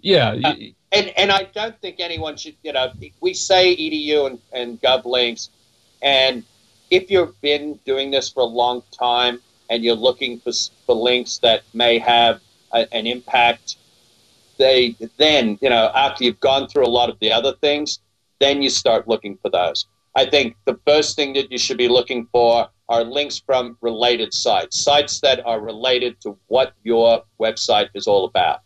Yeah. 0.00 0.36
Uh, 0.44 0.54
and 0.90 1.08
and 1.16 1.30
I 1.30 1.44
don't 1.44 1.80
think 1.80 1.96
anyone 2.00 2.36
should. 2.36 2.56
You 2.62 2.72
know, 2.72 2.92
we 3.20 3.34
say 3.34 3.76
edu 3.76 4.26
and, 4.26 4.38
and 4.52 4.80
gov 4.80 5.04
links, 5.04 5.50
and 6.02 6.44
if 6.90 7.10
you've 7.10 7.40
been 7.40 7.80
doing 7.84 8.10
this 8.10 8.28
for 8.28 8.40
a 8.40 8.46
long 8.46 8.82
time 8.92 9.40
and 9.70 9.84
you're 9.84 9.94
looking 9.94 10.40
for 10.40 10.52
for 10.86 10.94
links 10.94 11.38
that 11.38 11.62
may 11.72 11.98
have 11.98 12.40
a, 12.72 12.92
an 12.94 13.06
impact, 13.06 13.76
they 14.58 14.96
then 15.16 15.58
you 15.60 15.70
know 15.70 15.90
after 15.94 16.24
you've 16.24 16.40
gone 16.40 16.68
through 16.68 16.86
a 16.86 16.94
lot 16.98 17.08
of 17.08 17.18
the 17.20 17.32
other 17.32 17.54
things, 17.60 18.00
then 18.40 18.62
you 18.62 18.70
start 18.70 19.08
looking 19.08 19.36
for 19.38 19.50
those. 19.50 19.86
I 20.16 20.26
think 20.26 20.56
the 20.64 20.78
first 20.86 21.16
thing 21.16 21.32
that 21.34 21.50
you 21.50 21.58
should 21.58 21.78
be 21.78 21.88
looking 21.88 22.26
for 22.30 22.68
are 22.88 23.02
links 23.02 23.42
from 23.44 23.76
related 23.80 24.32
sites, 24.32 24.80
sites 24.80 25.20
that 25.20 25.44
are 25.46 25.60
related 25.60 26.20
to 26.20 26.38
what 26.48 26.74
your 26.84 27.24
website 27.40 27.88
is 27.94 28.06
all 28.06 28.26
about. 28.26 28.60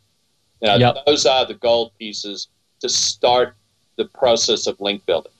You 0.60 0.68
know, 0.68 0.76
yep. 0.76 0.96
Those 1.06 1.24
are 1.24 1.46
the 1.46 1.54
gold 1.54 1.92
pieces 1.98 2.48
to 2.80 2.88
start 2.88 3.54
the 3.96 4.06
process 4.06 4.66
of 4.66 4.80
link 4.80 5.06
building. 5.06 5.32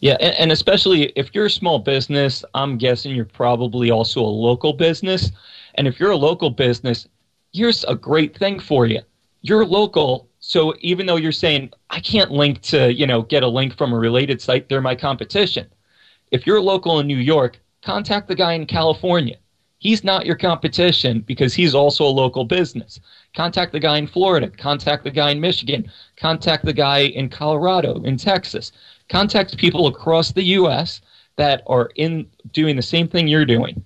Yeah, 0.00 0.16
and, 0.20 0.34
and, 0.36 0.52
especially 0.52 1.12
if 1.16 1.34
you're 1.34 1.46
a 1.46 1.50
small 1.50 1.78
business, 1.78 2.44
I'm 2.54 2.76
guessing 2.76 3.14
you're 3.14 3.24
probably 3.24 3.90
also 3.90 4.20
a 4.20 4.26
local 4.26 4.72
business. 4.72 5.30
And 5.76 5.86
if 5.86 6.00
you're 6.00 6.10
a 6.10 6.16
local 6.16 6.50
business, 6.50 7.08
here's 7.52 7.84
a 7.84 7.94
great 7.94 8.36
thing 8.36 8.58
for 8.58 8.86
you. 8.86 9.00
You're 9.42 9.64
local, 9.64 10.28
so 10.40 10.74
even 10.80 11.06
though 11.06 11.16
you're 11.16 11.32
saying 11.32 11.72
I 11.90 12.00
can't 12.00 12.30
link 12.30 12.62
to, 12.62 12.92
you 12.92 13.06
know, 13.06 13.22
get 13.22 13.42
a 13.42 13.48
link 13.48 13.76
from 13.76 13.92
a 13.92 13.98
related 13.98 14.40
site, 14.40 14.68
they're 14.68 14.80
my 14.80 14.94
competition. 14.94 15.66
If 16.30 16.46
you're 16.46 16.60
local 16.60 16.98
in 17.00 17.06
New 17.06 17.18
York, 17.18 17.60
contact 17.82 18.28
the 18.28 18.34
guy 18.34 18.54
in 18.54 18.66
California. 18.66 19.36
He's 19.82 20.04
not 20.04 20.26
your 20.26 20.36
competition 20.36 21.20
because 21.20 21.54
he's 21.54 21.74
also 21.74 22.04
a 22.04 22.18
local 22.22 22.44
business. 22.44 23.00
Contact 23.34 23.72
the 23.72 23.80
guy 23.80 23.98
in 23.98 24.06
Florida. 24.06 24.48
Contact 24.48 25.02
the 25.02 25.10
guy 25.10 25.30
in 25.30 25.40
Michigan. 25.40 25.90
Contact 26.16 26.64
the 26.64 26.72
guy 26.72 27.00
in 27.00 27.28
Colorado, 27.28 28.00
in 28.04 28.16
Texas. 28.16 28.70
Contact 29.12 29.58
people 29.58 29.88
across 29.88 30.32
the 30.32 30.42
U.S. 30.42 31.02
that 31.36 31.62
are 31.66 31.90
in 31.96 32.26
doing 32.54 32.76
the 32.76 32.82
same 32.82 33.06
thing 33.06 33.28
you're 33.28 33.44
doing. 33.44 33.84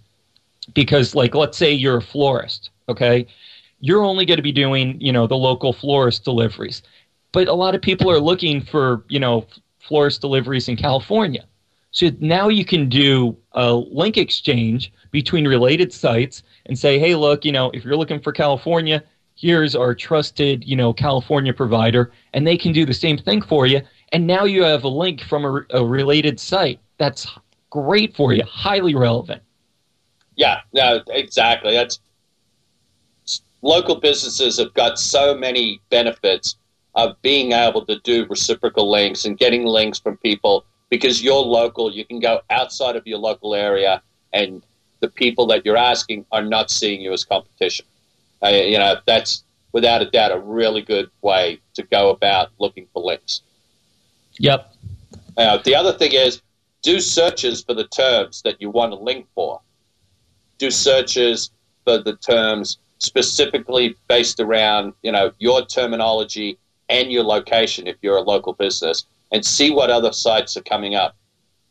Because, 0.73 1.17
like, 1.17 1.35
let's 1.35 1.59
say 1.59 1.73
you're 1.73 1.97
a 1.97 2.03
florist, 2.03 2.71
okay? 2.89 3.27
You're 3.81 4.05
only 4.05 4.25
going 4.25 4.37
to 4.37 4.43
be 4.43 4.53
doing, 4.53 5.01
you 5.01 5.13
know, 5.13 5.27
the 5.27 5.37
local 5.37 5.73
florist 5.73 6.23
deliveries. 6.23 6.83
But 7.33 7.49
a 7.49 7.55
lot 7.55 7.75
of 7.75 7.83
people 7.83 8.09
are 8.09 8.21
looking 8.21 8.63
for, 8.63 9.05
you 9.09 9.19
know, 9.19 9.47
florist 9.81 10.21
deliveries 10.21 10.69
in 10.69 10.77
California. 10.77 11.45
So 11.91 12.11
now 12.21 12.47
you 12.47 12.65
can 12.65 12.89
do 12.89 13.37
a 13.53 13.75
link 13.75 14.19
exchange 14.19 14.93
between 15.11 15.49
related 15.49 15.93
sites 15.93 16.45
and 16.67 16.79
say, 16.79 17.01
hey, 17.01 17.17
look, 17.17 17.45
you 17.45 17.51
know, 17.51 17.73
if 17.75 17.85
you're 17.85 17.97
looking 17.97 18.21
for 18.21 18.31
California, 18.33 19.03
here's 19.35 19.75
our 19.75 19.93
trusted, 19.93 20.65
you 20.65 20.77
know, 20.77 20.93
California 20.93 21.53
provider, 21.53 22.13
and 22.33 22.47
they 22.47 22.57
can 22.57 22.71
do 22.73 22.85
the 22.85 22.95
same 22.95 23.19
thing 23.19 23.43
for 23.43 23.67
you. 23.67 23.81
And 24.13 24.27
now 24.27 24.45
you 24.45 24.63
have 24.63 24.85
a 24.85 24.89
link 24.89 25.21
from 25.23 25.45
a, 25.45 25.65
a 25.71 25.85
related 25.85 26.39
site. 26.39 26.81
That's 26.99 27.27
great 27.71 28.15
for 28.15 28.33
you, 28.33 28.43
highly 28.45 28.95
relevant. 28.95 29.43
Yeah, 30.37 30.61
no, 30.73 31.03
exactly. 31.09 31.73
That's 31.73 32.01
local 33.63 33.97
businesses 33.97 34.59
have 34.59 34.73
got 34.75 34.99
so 34.99 35.35
many 35.35 35.81
benefits 35.91 36.57
of 36.95 37.21
being 37.23 37.53
able 37.53 37.85
to 37.87 37.99
do 38.01 38.27
reciprocal 38.27 38.91
links 38.91 39.25
and 39.25 39.39
getting 39.39 39.65
links 39.65 39.99
from 39.99 40.17
people 40.19 40.65
because 40.89 41.23
you're 41.23 41.35
local. 41.35 41.93
You 41.93 42.05
can 42.05 42.21
go 42.21 42.41
outside 42.51 42.97
of 42.97 43.07
your 43.07 43.19
local 43.19 43.55
area, 43.55 44.03
and 44.33 44.65
the 45.01 45.09
people 45.09 45.47
that 45.49 45.65
you're 45.65 45.77
asking 45.77 46.25
are 46.33 46.43
not 46.43 46.71
seeing 46.71 47.01
you 47.01 47.13
as 47.13 47.25
competition. 47.25 47.87
Uh, 48.43 48.49
you 48.49 48.79
know, 48.79 48.97
that's 49.07 49.45
without 49.73 50.01
a 50.01 50.11
doubt 50.11 50.33
a 50.33 50.39
really 50.39 50.81
good 50.81 51.11
way 51.23 51.61
to 51.75 51.83
go 51.83 52.11
about 52.11 52.51
looking 52.59 52.87
for 52.93 53.03
links. 53.03 53.43
Yep. 54.39 54.73
Uh, 55.37 55.59
the 55.59 55.75
other 55.75 55.93
thing 55.93 56.13
is 56.13 56.43
do 56.83 57.01
searches 57.01 57.63
for 57.63 57.75
the 57.75 57.87
terms 57.89 58.43
that 58.43 58.61
you 58.61 58.71
want 58.71 58.93
to 58.93 58.99
link 58.99 59.27
for. 59.35 59.61
Do 60.59 60.71
searches 60.71 61.51
for 61.85 61.99
the 61.99 62.17
terms 62.17 62.79
specifically 62.99 63.95
based 64.09 64.41
around 64.41 64.95
you 65.03 65.13
know 65.13 65.31
your 65.39 65.65
terminology 65.67 66.59
and 66.89 67.11
your 67.11 67.25
location 67.25 67.87
if 67.87 67.97
you're 68.01 68.17
a 68.17 68.23
local 68.23 68.53
business, 68.53 69.07
and 69.33 69.45
see 69.45 69.71
what 69.71 69.91
other 69.91 70.13
sites 70.13 70.57
are 70.57 70.63
coming 70.63 70.95
up. 70.95 71.17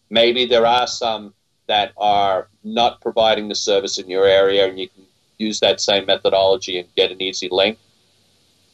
Maybe 0.10 0.46
there 0.46 0.66
are 0.66 0.88
some 0.88 1.34
that 1.68 1.94
are 1.98 2.48
not 2.64 3.02
providing 3.02 3.48
the 3.48 3.56
service 3.56 3.98
in 3.98 4.10
your 4.10 4.26
area, 4.26 4.68
and 4.68 4.78
you 4.78 4.90
can 4.90 5.04
use 5.38 5.60
that 5.62 5.82
same 5.82 6.06
methodology 6.06 6.78
and 6.80 6.88
get 6.96 7.12
an 7.12 7.22
easy 7.22 7.50
link. 7.50 7.78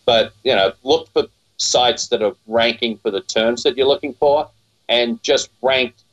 But 0.06 0.34
you 0.44 0.56
know, 0.56 0.74
look 0.84 1.08
for 1.14 1.28
sites 1.62 2.08
that 2.08 2.22
are 2.22 2.36
ranking 2.48 2.98
for 2.98 3.12
the 3.12 3.22
terms 3.22 3.64
that 3.64 3.78
you're 3.78 3.88
looking 3.88 4.14
for, 4.14 4.50
and 4.90 5.22
just 5.24 5.50
ranked 5.62 6.04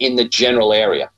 in 0.00 0.16
the 0.16 0.24
general 0.24 0.72
area. 0.72 1.10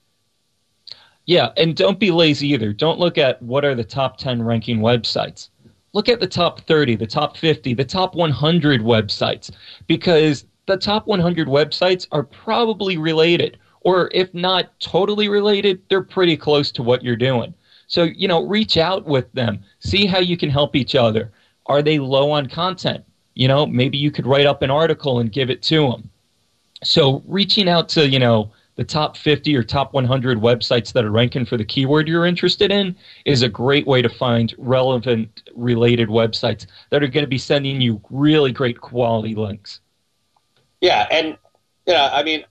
Yeah, 1.24 1.50
and 1.56 1.74
don't 1.74 1.98
be 1.98 2.10
lazy 2.10 2.48
either. 2.48 2.72
Don't 2.72 2.98
look 2.98 3.18
at 3.18 3.42
what 3.42 3.64
are 3.64 3.74
the 3.74 3.84
top 3.84 4.16
10 4.16 4.42
ranking 4.42 4.78
websites. 4.78 5.48
Look 5.92 6.08
at 6.08 6.20
the 6.20 6.26
top 6.26 6.60
30, 6.60 6.96
the 6.96 7.06
top 7.06 7.36
50, 7.36 7.74
the 7.74 7.84
top 7.84 8.14
100 8.14 8.80
websites 8.82 9.50
because 9.86 10.44
the 10.66 10.76
top 10.76 11.06
100 11.06 11.48
websites 11.48 12.06
are 12.12 12.22
probably 12.22 12.98
related 12.98 13.58
or 13.80 14.10
if 14.12 14.34
not 14.34 14.78
totally 14.80 15.28
related, 15.28 15.80
they're 15.88 16.02
pretty 16.02 16.36
close 16.36 16.72
to 16.72 16.82
what 16.82 17.04
you're 17.04 17.16
doing. 17.16 17.54
So, 17.86 18.02
you 18.02 18.26
know, 18.26 18.44
reach 18.44 18.76
out 18.76 19.06
with 19.06 19.32
them, 19.32 19.62
see 19.78 20.06
how 20.06 20.18
you 20.18 20.36
can 20.36 20.50
help 20.50 20.74
each 20.74 20.96
other. 20.96 21.32
Are 21.66 21.82
they 21.82 22.00
low 22.00 22.32
on 22.32 22.48
content? 22.48 23.04
You 23.36 23.46
know, 23.46 23.66
maybe 23.66 23.96
you 23.96 24.10
could 24.10 24.26
write 24.26 24.46
up 24.46 24.62
an 24.62 24.70
article 24.70 25.20
and 25.20 25.30
give 25.30 25.50
it 25.50 25.62
to 25.64 25.88
them. 25.90 26.10
So, 26.82 27.22
reaching 27.26 27.68
out 27.68 27.88
to, 27.90 28.08
you 28.08 28.18
know, 28.18 28.50
the 28.74 28.84
top 28.84 29.16
50 29.16 29.54
or 29.56 29.62
top 29.62 29.92
100 29.92 30.38
websites 30.38 30.92
that 30.92 31.04
are 31.04 31.10
ranking 31.10 31.46
for 31.46 31.56
the 31.56 31.64
keyword 31.64 32.08
you're 32.08 32.26
interested 32.26 32.72
in 32.72 32.96
is 33.24 33.42
a 33.42 33.48
great 33.48 33.86
way 33.86 34.02
to 34.02 34.08
find 34.08 34.54
relevant 34.58 35.42
related 35.54 36.08
websites 36.08 36.66
that 36.90 37.02
are 37.02 37.08
going 37.08 37.24
to 37.24 37.28
be 37.28 37.38
sending 37.38 37.80
you 37.80 38.00
really 38.10 38.52
great 38.52 38.80
quality 38.80 39.34
links. 39.34 39.80
Yeah, 40.80 41.06
and 41.10 41.38
you 41.86 41.94
know, 41.94 42.08
I 42.12 42.22
mean, 42.22 42.44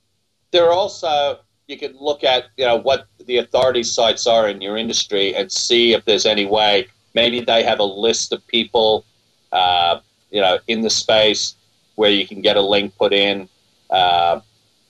there 0.52 0.66
are 0.66 0.74
also 0.74 1.40
you 1.68 1.78
can 1.78 1.96
look 2.00 2.24
at 2.24 2.46
you 2.58 2.66
know 2.66 2.78
what 2.78 3.08
the 3.26 3.38
authority 3.38 3.84
sites 3.84 4.26
are 4.28 4.48
in 4.48 4.62
your 4.62 4.78
industry 4.78 5.36
and 5.36 5.52
see 5.52 5.94
if 5.94 6.06
there's 6.06 6.26
any 6.26 6.46
way 6.46 6.88
maybe 7.16 7.40
they 7.40 7.64
have 7.64 7.80
a 7.80 7.84
list 7.84 8.32
of 8.32 8.46
people 8.48 9.06
uh, 9.52 10.00
you 10.30 10.42
know 10.42 10.60
in 10.68 10.82
the 10.82 10.90
space 10.90 11.56
where 11.96 12.12
you 12.12 12.28
can 12.28 12.42
get 12.42 12.58
a 12.58 12.62
link 12.62 12.96
put 12.98 13.14
in. 13.14 13.48
Uh, 13.90 14.42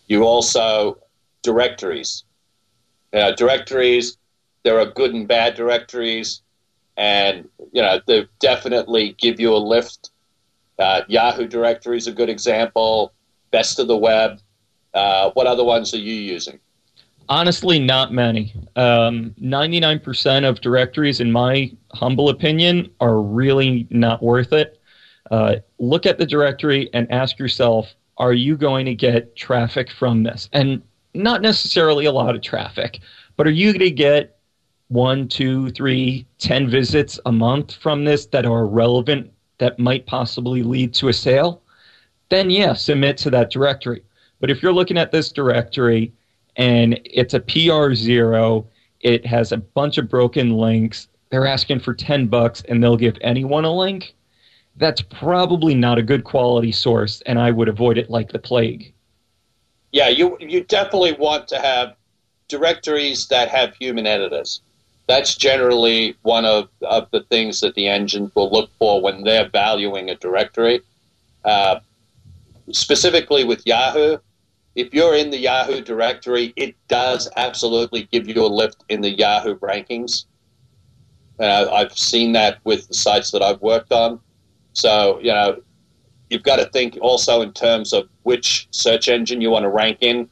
you 0.08 0.24
also 0.24 0.98
directories. 1.44 2.24
You 3.14 3.20
know, 3.20 3.36
directories. 3.36 4.18
There 4.64 4.80
are 4.80 4.86
good 4.86 5.14
and 5.14 5.28
bad 5.28 5.56
directories, 5.56 6.42
and 6.98 7.48
you 7.72 7.82
know 7.82 8.00
they 8.08 8.28
definitely 8.40 9.16
give 9.18 9.40
you 9.40 9.54
a 9.54 9.58
lift. 9.58 10.12
Uh, 10.78 11.02
Yahoo 11.08 11.48
directory 11.48 11.98
is 11.98 12.08
a 12.08 12.12
good 12.12 12.30
example. 12.30 13.14
Best 13.52 13.80
of 13.80 13.88
the 13.88 13.98
web. 13.98 14.40
Uh, 14.94 15.32
what 15.32 15.46
other 15.48 15.64
ones 15.64 15.94
are 15.94 16.00
you 16.00 16.14
using? 16.14 16.60
Honestly, 17.28 17.80
not 17.80 18.14
many. 18.14 18.54
Um, 18.76 19.34
99% 19.42 20.48
of 20.48 20.62
directories, 20.62 21.20
in 21.20 21.32
my 21.32 21.72
humble 21.94 22.30
opinion, 22.30 22.90
are 23.00 23.20
really 23.20 23.88
not 23.90 24.22
worth 24.22 24.54
it. 24.54 24.80
Uh, 25.32 25.56
look 25.80 26.06
at 26.06 26.18
the 26.18 26.26
directory 26.26 26.90
and 26.94 27.12
ask 27.12 27.40
yourself 27.40 27.96
are 28.18 28.34
you 28.34 28.56
going 28.56 28.86
to 28.86 28.96
get 28.96 29.36
traffic 29.36 29.92
from 29.92 30.24
this? 30.24 30.50
And 30.54 30.82
not 31.14 31.42
necessarily 31.42 32.06
a 32.06 32.12
lot 32.12 32.36
of 32.36 32.42
traffic, 32.42 33.00
but 33.36 33.48
are 33.48 33.52
you 33.52 33.72
going 33.72 33.80
to 33.80 33.92
get 33.92 34.38
one, 34.88 35.28
two, 35.28 35.70
three, 35.72 36.26
ten 36.38 36.70
visits 36.70 37.20
a 37.26 37.32
month 37.32 37.74
from 37.74 38.06
this 38.06 38.26
that 38.28 38.46
are 38.46 38.66
relevant 38.66 39.32
that 39.58 39.80
might 39.80 40.06
possibly 40.06 40.64
lead 40.64 40.94
to 40.96 41.10
a 41.10 41.14
sale? 41.14 41.62
Then, 42.30 42.50
yeah, 42.50 42.74
submit 42.74 43.18
to 43.18 43.30
that 43.32 43.52
directory. 43.52 44.04
But 44.40 44.50
if 44.50 44.62
you're 44.62 44.74
looking 44.74 44.98
at 44.98 45.12
this 45.12 45.32
directory 45.32 46.14
and 46.56 47.00
it's 47.04 47.34
a 47.34 47.40
PR 47.40 47.94
zero, 47.94 48.68
it 49.02 49.26
has 49.26 49.52
a 49.52 49.58
bunch 49.58 49.98
of 49.98 50.10
broken 50.10 50.52
links, 50.52 51.08
they're 51.30 51.48
asking 51.48 51.80
for 51.80 51.94
10 51.94 52.28
bucks 52.28 52.64
and 52.70 52.84
they'll 52.84 52.98
give 52.98 53.18
anyone 53.22 53.66
a 53.66 53.74
link, 53.74 54.16
that's 54.78 55.02
probably 55.02 55.74
not 55.74 55.98
a 55.98 56.04
good 56.04 56.24
quality 56.24 56.72
source, 56.72 57.22
and 57.26 57.40
I 57.40 57.52
would 57.52 57.70
avoid 57.70 57.98
it 57.98 58.10
like 58.10 58.32
the 58.32 58.40
plague. 58.40 58.94
Yeah, 59.92 60.10
you 60.10 60.38
you 60.40 60.64
definitely 60.64 61.14
want 61.14 61.48
to 61.50 61.60
have 61.60 61.96
directories 62.48 63.28
that 63.28 63.50
have 63.50 63.76
human 63.76 64.06
editors. 64.06 64.62
That's 65.08 65.36
generally 65.36 66.16
one 66.24 66.46
of, 66.46 66.68
of 66.82 67.10
the 67.12 67.22
things 67.22 67.62
that 67.62 67.76
the 67.76 67.88
engines 67.88 68.32
will 68.36 68.52
look 68.52 68.72
for 68.80 69.02
when 69.02 69.24
they're 69.24 69.50
valuing 69.50 70.10
a 70.10 70.16
directory. 70.16 70.82
Uh, 71.44 71.80
specifically 72.72 73.44
with 73.44 73.66
Yahoo, 73.68 74.18
if 74.74 74.94
you're 74.94 75.16
in 75.16 75.30
the 75.30 75.38
Yahoo 75.38 75.82
directory, 75.82 76.54
it 76.56 76.76
does 76.88 77.30
absolutely 77.38 78.10
give 78.12 78.28
you 78.28 78.44
a 78.44 78.48
lift 78.48 78.84
in 78.90 79.02
the 79.02 79.12
Yahoo 79.12 79.58
rankings. 79.60 80.26
Uh, 81.40 81.68
I've 81.72 81.98
seen 81.98 82.32
that 82.34 82.60
with 82.64 82.88
the 82.88 82.94
sites 82.94 83.32
that 83.32 83.44
I've 83.44 83.62
worked 83.62 83.92
on. 83.92 84.20
So, 84.76 85.20
you 85.20 85.32
know, 85.32 85.62
you've 86.30 86.44
got 86.44 86.58
to 86.58 86.66
think 86.66 86.98
also 87.02 87.42
in 87.42 87.54
terms 87.54 87.94
of 87.94 88.08
which 88.24 88.68
search 88.72 89.08
engine 89.08 89.42
you 89.42 89.50
want 89.50 89.64
to 89.64 89.70
rank 89.70 90.00
in 90.02 90.30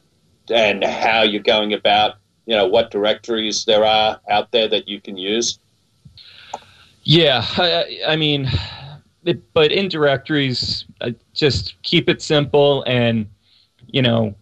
and 0.50 0.84
how 0.84 1.22
you're 1.22 1.42
going 1.42 1.72
about, 1.72 2.16
you 2.46 2.54
know, 2.54 2.66
what 2.66 2.90
directories 2.90 3.64
there 3.64 3.84
are 3.84 4.20
out 4.30 4.52
there 4.52 4.68
that 4.68 4.86
you 4.86 5.00
can 5.00 5.16
use. 5.16 5.58
Yeah, 7.02 7.44
I, 7.56 8.00
I 8.06 8.16
mean, 8.16 8.50
it, 9.24 9.52
but 9.54 9.72
in 9.72 9.88
directories, 9.88 10.84
uh, 11.00 11.10
just 11.32 11.74
keep 11.82 12.08
it 12.08 12.20
simple 12.20 12.82
and, 12.86 13.26
you 13.86 14.02
know, 14.02 14.34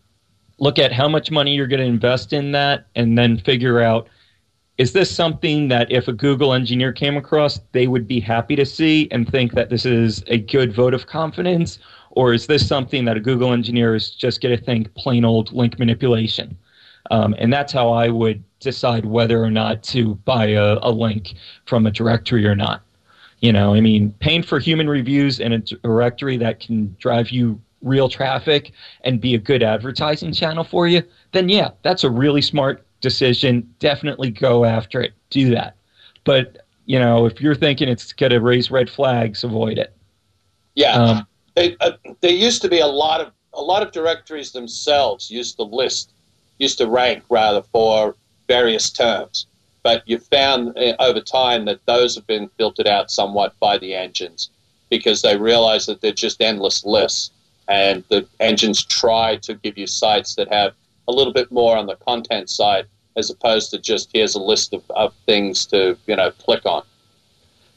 look 0.58 0.78
at 0.78 0.92
how 0.92 1.08
much 1.08 1.30
money 1.30 1.54
you're 1.54 1.68
going 1.68 1.80
to 1.80 1.86
invest 1.86 2.32
in 2.32 2.52
that 2.52 2.86
and 2.96 3.16
then 3.16 3.38
figure 3.38 3.80
out– 3.80 4.08
is 4.82 4.92
this 4.92 5.14
something 5.14 5.68
that 5.68 5.92
if 5.92 6.08
a 6.08 6.12
Google 6.12 6.52
engineer 6.52 6.92
came 6.92 7.16
across, 7.16 7.60
they 7.70 7.86
would 7.86 8.08
be 8.08 8.18
happy 8.18 8.56
to 8.56 8.66
see 8.66 9.06
and 9.12 9.30
think 9.30 9.52
that 9.52 9.70
this 9.70 9.86
is 9.86 10.24
a 10.26 10.38
good 10.38 10.74
vote 10.74 10.92
of 10.92 11.06
confidence? 11.06 11.78
Or 12.10 12.34
is 12.34 12.48
this 12.48 12.66
something 12.66 13.04
that 13.04 13.16
a 13.16 13.20
Google 13.20 13.52
engineer 13.52 13.94
is 13.94 14.10
just 14.10 14.40
going 14.40 14.58
to 14.58 14.62
think 14.62 14.92
plain 14.94 15.24
old 15.24 15.52
link 15.52 15.78
manipulation? 15.78 16.58
Um, 17.12 17.32
and 17.38 17.52
that's 17.52 17.72
how 17.72 17.92
I 17.92 18.08
would 18.08 18.42
decide 18.58 19.06
whether 19.06 19.40
or 19.40 19.52
not 19.52 19.84
to 19.84 20.16
buy 20.16 20.46
a, 20.46 20.78
a 20.82 20.90
link 20.90 21.34
from 21.64 21.86
a 21.86 21.92
directory 21.92 22.44
or 22.44 22.56
not. 22.56 22.82
You 23.38 23.52
know, 23.52 23.74
I 23.74 23.80
mean, 23.80 24.12
paying 24.18 24.42
for 24.42 24.58
human 24.58 24.88
reviews 24.88 25.38
in 25.38 25.52
a 25.52 25.58
directory 25.60 26.38
that 26.38 26.58
can 26.58 26.96
drive 26.98 27.30
you 27.30 27.60
real 27.82 28.08
traffic 28.08 28.72
and 29.04 29.20
be 29.20 29.36
a 29.36 29.38
good 29.38 29.62
advertising 29.62 30.32
channel 30.32 30.64
for 30.64 30.88
you, 30.88 31.04
then 31.30 31.48
yeah, 31.48 31.70
that's 31.82 32.02
a 32.02 32.10
really 32.10 32.42
smart 32.42 32.84
decision, 33.02 33.74
definitely 33.78 34.30
go 34.30 34.64
after 34.64 35.02
it. 35.02 35.12
Do 35.28 35.50
that. 35.50 35.76
But, 36.24 36.64
you 36.86 36.98
know, 36.98 37.26
if 37.26 37.40
you're 37.40 37.54
thinking 37.54 37.88
it's 37.88 38.14
going 38.14 38.32
to 38.32 38.40
raise 38.40 38.70
red 38.70 38.88
flags, 38.88 39.44
avoid 39.44 39.76
it. 39.76 39.94
Yeah. 40.74 40.94
Um, 40.94 41.26
they, 41.54 41.76
uh, 41.80 41.92
there 42.22 42.30
used 42.32 42.62
to 42.62 42.68
be 42.68 42.78
a 42.78 42.86
lot 42.86 43.20
of 43.20 43.32
a 43.54 43.60
lot 43.60 43.82
of 43.82 43.92
directories 43.92 44.52
themselves 44.52 45.30
used 45.30 45.56
to 45.56 45.62
list, 45.64 46.14
used 46.56 46.78
to 46.78 46.86
rank 46.86 47.22
rather 47.28 47.60
for 47.60 48.16
various 48.48 48.88
terms. 48.88 49.46
But 49.82 50.02
you 50.06 50.18
found 50.18 50.78
uh, 50.78 50.94
over 51.00 51.20
time 51.20 51.66
that 51.66 51.84
those 51.84 52.14
have 52.14 52.26
been 52.26 52.48
filtered 52.56 52.86
out 52.86 53.10
somewhat 53.10 53.58
by 53.60 53.76
the 53.76 53.94
engines 53.94 54.48
because 54.88 55.20
they 55.20 55.36
realize 55.36 55.84
that 55.84 56.00
they're 56.00 56.12
just 56.12 56.40
endless 56.40 56.84
lists. 56.84 57.30
And 57.68 58.04
the 58.08 58.26
engines 58.40 58.84
try 58.84 59.36
to 59.36 59.54
give 59.54 59.76
you 59.76 59.86
sites 59.86 60.34
that 60.36 60.50
have 60.52 60.72
a 61.08 61.12
little 61.12 61.32
bit 61.32 61.50
more 61.52 61.76
on 61.76 61.86
the 61.86 61.96
content 61.96 62.48
side 62.48 62.86
as 63.16 63.30
opposed 63.30 63.70
to 63.70 63.78
just 63.78 64.10
here's 64.12 64.34
a 64.34 64.40
list 64.40 64.72
of, 64.72 64.82
of 64.90 65.14
things 65.26 65.66
to 65.66 65.96
you 66.06 66.16
know 66.16 66.30
click 66.32 66.64
on. 66.66 66.82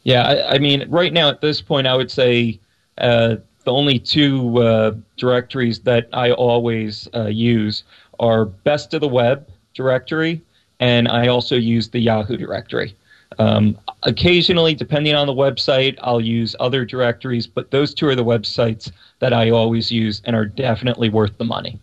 Yeah, 0.03 0.27
I, 0.27 0.55
I 0.55 0.57
mean, 0.59 0.87
right 0.89 1.11
now 1.11 1.29
at 1.29 1.41
this 1.41 1.61
point, 1.61 1.87
I 1.87 1.95
would 1.95 2.11
say 2.11 2.59
uh, 2.99 3.37
the 3.63 3.71
only 3.71 3.99
two 3.99 4.59
uh, 4.59 4.91
directories 5.17 5.79
that 5.79 6.07
I 6.13 6.31
always 6.31 7.09
uh, 7.15 7.25
use 7.25 7.83
are 8.19 8.45
Best 8.45 8.93
of 8.93 9.01
the 9.01 9.07
Web 9.07 9.49
directory, 9.73 10.41
and 10.79 11.07
I 11.07 11.27
also 11.27 11.55
use 11.55 11.89
the 11.89 11.99
Yahoo 11.99 12.37
directory. 12.37 12.95
Um, 13.39 13.77
occasionally, 14.03 14.75
depending 14.75 15.15
on 15.15 15.27
the 15.27 15.33
website, 15.33 15.97
I'll 16.01 16.21
use 16.21 16.55
other 16.59 16.85
directories, 16.85 17.47
but 17.47 17.71
those 17.71 17.93
two 17.93 18.07
are 18.07 18.15
the 18.15 18.23
websites 18.23 18.91
that 19.19 19.33
I 19.33 19.49
always 19.49 19.91
use 19.91 20.21
and 20.25 20.35
are 20.35 20.45
definitely 20.45 21.09
worth 21.09 21.37
the 21.37 21.43
money. 21.43 21.79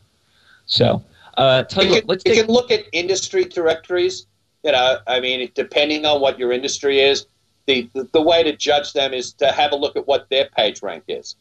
So, 0.67 1.03
uh, 1.37 1.63
tell 1.65 1.85
you, 1.85 1.91
you, 1.91 1.95
what, 1.97 2.09
let's 2.09 2.25
you 2.27 2.35
take... 2.35 2.47
can 2.47 2.53
look 2.53 2.71
at 2.71 2.85
industry 2.93 3.45
directories. 3.45 4.27
You 4.65 4.73
know, 4.73 4.99
I 5.07 5.21
mean, 5.21 5.51
depending 5.55 6.05
on 6.07 6.21
what 6.21 6.39
your 6.39 6.53
industry 6.53 7.01
is, 7.01 7.27
the, 7.67 7.89
the, 7.95 8.09
the 8.13 8.23
way 8.23 8.43
to 8.43 8.57
judge 8.57 8.93
them 8.93 9.13
is 9.13 9.33
to 9.35 9.51
have 9.53 9.73
a 9.73 9.77
look 9.77 9.97
at 9.97 10.07
what 10.07 10.29
their 10.31 10.49
page 10.57 10.83
rank 10.83 11.05
is. 11.09 11.37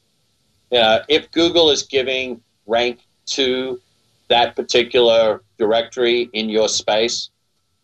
You 0.71 0.80
know, 0.80 1.01
if 1.08 1.30
Google 1.32 1.69
is 1.69 1.84
giving 1.84 2.41
rank 2.65 2.99
to 3.27 3.80
that 4.30 4.56
particular 4.56 5.43
directory 5.58 6.30
in 6.34 6.49
your 6.49 6.69
space, 6.69 7.30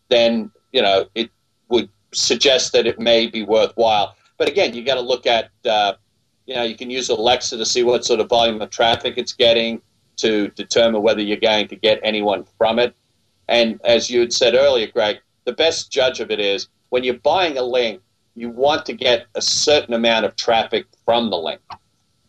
then 0.08 0.50
you 0.72 0.82
know 0.82 1.06
it 1.14 1.30
would 1.68 1.88
suggest 2.12 2.72
that 2.72 2.86
it 2.86 2.98
may 2.98 3.26
be 3.26 3.42
worthwhile. 3.42 4.16
But 4.38 4.48
again, 4.48 4.74
you 4.74 4.84
got 4.84 4.94
to 4.94 5.02
look 5.02 5.26
at 5.26 5.50
uh, 5.66 5.94
you 6.46 6.54
know 6.54 6.62
you 6.62 6.76
can 6.76 6.90
use 6.90 7.10
Alexa 7.10 7.58
to 7.58 7.66
see 7.66 7.82
what 7.82 8.04
sort 8.04 8.20
of 8.20 8.28
volume 8.28 8.62
of 8.62 8.70
traffic 8.70 9.14
it's 9.18 9.34
getting 9.34 9.82
to 10.18 10.48
determine 10.48 11.02
whether 11.02 11.22
you're 11.22 11.36
going 11.36 11.68
to 11.68 11.76
get 11.76 12.00
anyone 12.02 12.44
from 12.56 12.78
it. 12.78 12.94
And 13.48 13.80
as 13.84 14.10
you 14.10 14.20
had 14.20 14.32
said 14.32 14.54
earlier, 14.54 14.86
Greg, 14.86 15.18
the 15.44 15.52
best 15.52 15.90
judge 15.90 16.20
of 16.20 16.30
it 16.30 16.40
is 16.40 16.68
when 16.90 17.04
you're 17.04 17.14
buying 17.14 17.56
a 17.58 17.62
link, 17.62 18.02
you 18.34 18.50
want 18.50 18.86
to 18.86 18.92
get 18.92 19.26
a 19.34 19.42
certain 19.42 19.94
amount 19.94 20.26
of 20.26 20.36
traffic 20.36 20.86
from 21.04 21.30
the 21.30 21.36
link. 21.36 21.60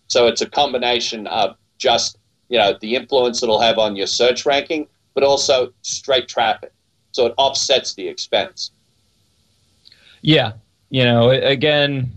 So 0.07 0.27
it's 0.27 0.41
a 0.41 0.49
combination 0.49 1.27
of 1.27 1.55
just 1.77 2.17
you 2.49 2.57
know 2.57 2.75
the 2.81 2.95
influence 2.95 3.43
it'll 3.43 3.61
have 3.61 3.77
on 3.77 3.95
your 3.95 4.07
search 4.07 4.45
ranking, 4.45 4.87
but 5.13 5.23
also 5.23 5.71
straight 5.81 6.27
traffic. 6.27 6.71
So 7.11 7.27
it 7.27 7.33
offsets 7.37 7.93
the 7.93 8.07
expense. 8.07 8.71
Yeah, 10.21 10.53
you 10.89 11.03
know, 11.03 11.29
again, 11.29 12.11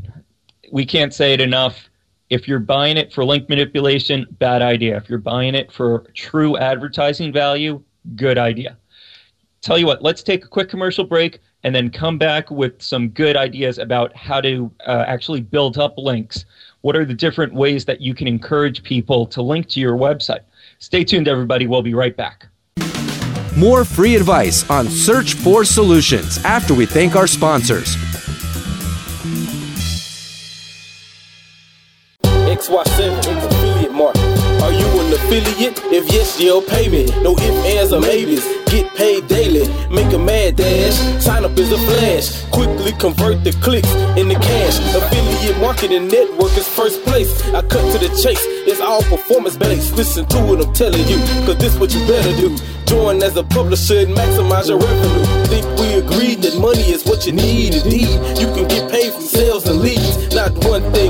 we 0.70 0.84
can't 0.84 1.14
say 1.14 1.34
it 1.34 1.40
enough. 1.40 1.88
If 2.32 2.48
you're 2.48 2.60
buying 2.60 2.96
it 2.96 3.12
for 3.12 3.26
link 3.26 3.46
manipulation, 3.50 4.26
bad 4.38 4.62
idea. 4.62 4.96
If 4.96 5.10
you're 5.10 5.18
buying 5.18 5.54
it 5.54 5.70
for 5.70 6.06
true 6.14 6.56
advertising 6.56 7.30
value, 7.30 7.82
good 8.16 8.38
idea. 8.38 8.78
Tell 9.60 9.76
you 9.76 9.84
what, 9.84 10.02
let's 10.02 10.22
take 10.22 10.42
a 10.42 10.48
quick 10.48 10.70
commercial 10.70 11.04
break 11.04 11.40
and 11.62 11.74
then 11.74 11.90
come 11.90 12.16
back 12.16 12.50
with 12.50 12.80
some 12.80 13.10
good 13.10 13.36
ideas 13.36 13.76
about 13.76 14.16
how 14.16 14.40
to 14.40 14.72
uh, 14.86 15.04
actually 15.06 15.42
build 15.42 15.76
up 15.76 15.92
links. 15.98 16.46
What 16.80 16.96
are 16.96 17.04
the 17.04 17.12
different 17.12 17.52
ways 17.52 17.84
that 17.84 18.00
you 18.00 18.14
can 18.14 18.26
encourage 18.26 18.82
people 18.82 19.26
to 19.26 19.42
link 19.42 19.68
to 19.68 19.80
your 19.80 19.98
website? 19.98 20.40
Stay 20.78 21.04
tuned, 21.04 21.28
everybody. 21.28 21.66
We'll 21.66 21.82
be 21.82 21.92
right 21.92 22.16
back. 22.16 22.46
More 23.58 23.84
free 23.84 24.16
advice 24.16 24.68
on 24.70 24.88
Search 24.88 25.34
for 25.34 25.66
Solutions 25.66 26.42
after 26.46 26.72
we 26.72 26.86
thank 26.86 27.14
our 27.14 27.26
sponsors. 27.26 27.94
XY7 32.62 33.18
affiliate 33.18 33.92
market. 33.92 34.22
Are 34.62 34.72
you 34.72 34.86
an 35.00 35.12
affiliate? 35.12 35.82
If 35.90 36.12
yes, 36.12 36.38
you'll 36.40 36.62
pay 36.62 36.88
me. 36.88 37.06
No 37.20 37.32
ifs, 37.32 37.66
ands, 37.66 37.92
or 37.92 38.00
maybes. 38.00 38.46
Get 38.70 38.86
paid 38.94 39.26
daily. 39.26 39.66
Make 39.90 40.12
a 40.14 40.18
mad 40.18 40.54
dash. 40.54 40.94
Sign 41.20 41.44
up 41.44 41.58
as 41.58 41.72
a 41.72 41.78
flash. 41.78 42.44
Quickly 42.52 42.92
convert 43.00 43.42
the 43.42 43.50
clicks 43.64 43.92
into 44.16 44.36
cash. 44.38 44.78
Affiliate 44.94 45.58
marketing 45.60 46.06
network 46.06 46.56
is 46.56 46.68
first 46.68 47.02
place. 47.02 47.32
I 47.48 47.62
cut 47.62 47.82
to 47.92 47.98
the 47.98 48.08
chase. 48.22 48.40
It's 48.70 48.80
all 48.80 49.02
performance 49.02 49.56
based. 49.56 49.96
Listen 49.96 50.24
to 50.26 50.38
what 50.46 50.64
I'm 50.64 50.72
telling 50.72 51.06
you. 51.08 51.18
Cause 51.44 51.58
this 51.58 51.76
what 51.76 51.92
you 51.92 52.06
better 52.06 52.30
do. 52.36 52.56
Join 52.86 53.22
as 53.22 53.36
a 53.36 53.42
publisher 53.42 53.98
and 54.06 54.14
maximize 54.14 54.68
your 54.68 54.78
revenue. 54.78 55.24
Think 55.50 55.66
we 55.80 55.94
agreed 55.94 56.42
that 56.42 56.60
money 56.60 56.92
is 56.92 57.04
what 57.04 57.26
you 57.26 57.32
need. 57.32 57.74
Indeed, 57.74 58.38
you 58.38 58.46
can 58.54 58.68
get 58.68 58.90
paid 58.90 59.12
from 59.12 59.22
sales 59.22 59.61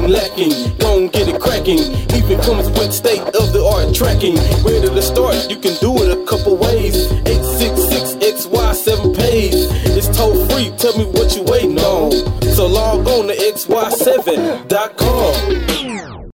thing 0.02 0.12
lacking. 0.12 0.76
Don't 0.78 1.12
get 1.12 1.28
it 1.28 1.40
cracking. 1.40 1.78
Even 2.14 2.40
comes 2.40 2.68
with 2.70 2.92
state 2.92 3.20
of 3.20 3.52
the 3.52 3.62
art 3.64 3.94
tracking. 3.94 4.36
Where 4.64 4.80
to 4.80 5.02
start? 5.02 5.48
You 5.50 5.56
can 5.56 5.76
do 5.80 5.94
it 6.02 6.10
a 6.16 6.24
couple 6.26 6.56
ways. 6.56 7.10
866 7.26 8.14
XY7 8.46 9.16
page. 9.16 9.54
It's 9.96 10.08
toll 10.16 10.46
free. 10.48 10.70
Tell 10.78 10.96
me 10.98 11.04
what 11.06 11.34
you 11.36 11.42
waiting 11.44 11.78
on. 11.78 12.12
So 12.54 12.66
log 12.66 13.06
on 13.08 13.28
to 13.28 13.34
XY7.com. 13.34 16.30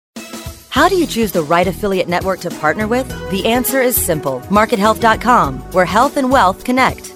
How 0.69 0.89
do 0.91 0.97
you 0.97 1.07
choose 1.07 1.33
the 1.33 1.43
right 1.43 1.67
affiliate 1.67 2.09
network 2.09 2.41
to 2.41 2.51
partner 2.51 2.87
with? 2.87 3.09
The 3.31 3.47
answer 3.47 3.81
is 3.81 3.97
simple 3.97 4.41
MarketHealth.com, 4.51 5.59
where 5.73 5.87
health 5.87 6.19
and 6.19 6.31
wealth 6.31 6.65
connect. 6.65 7.16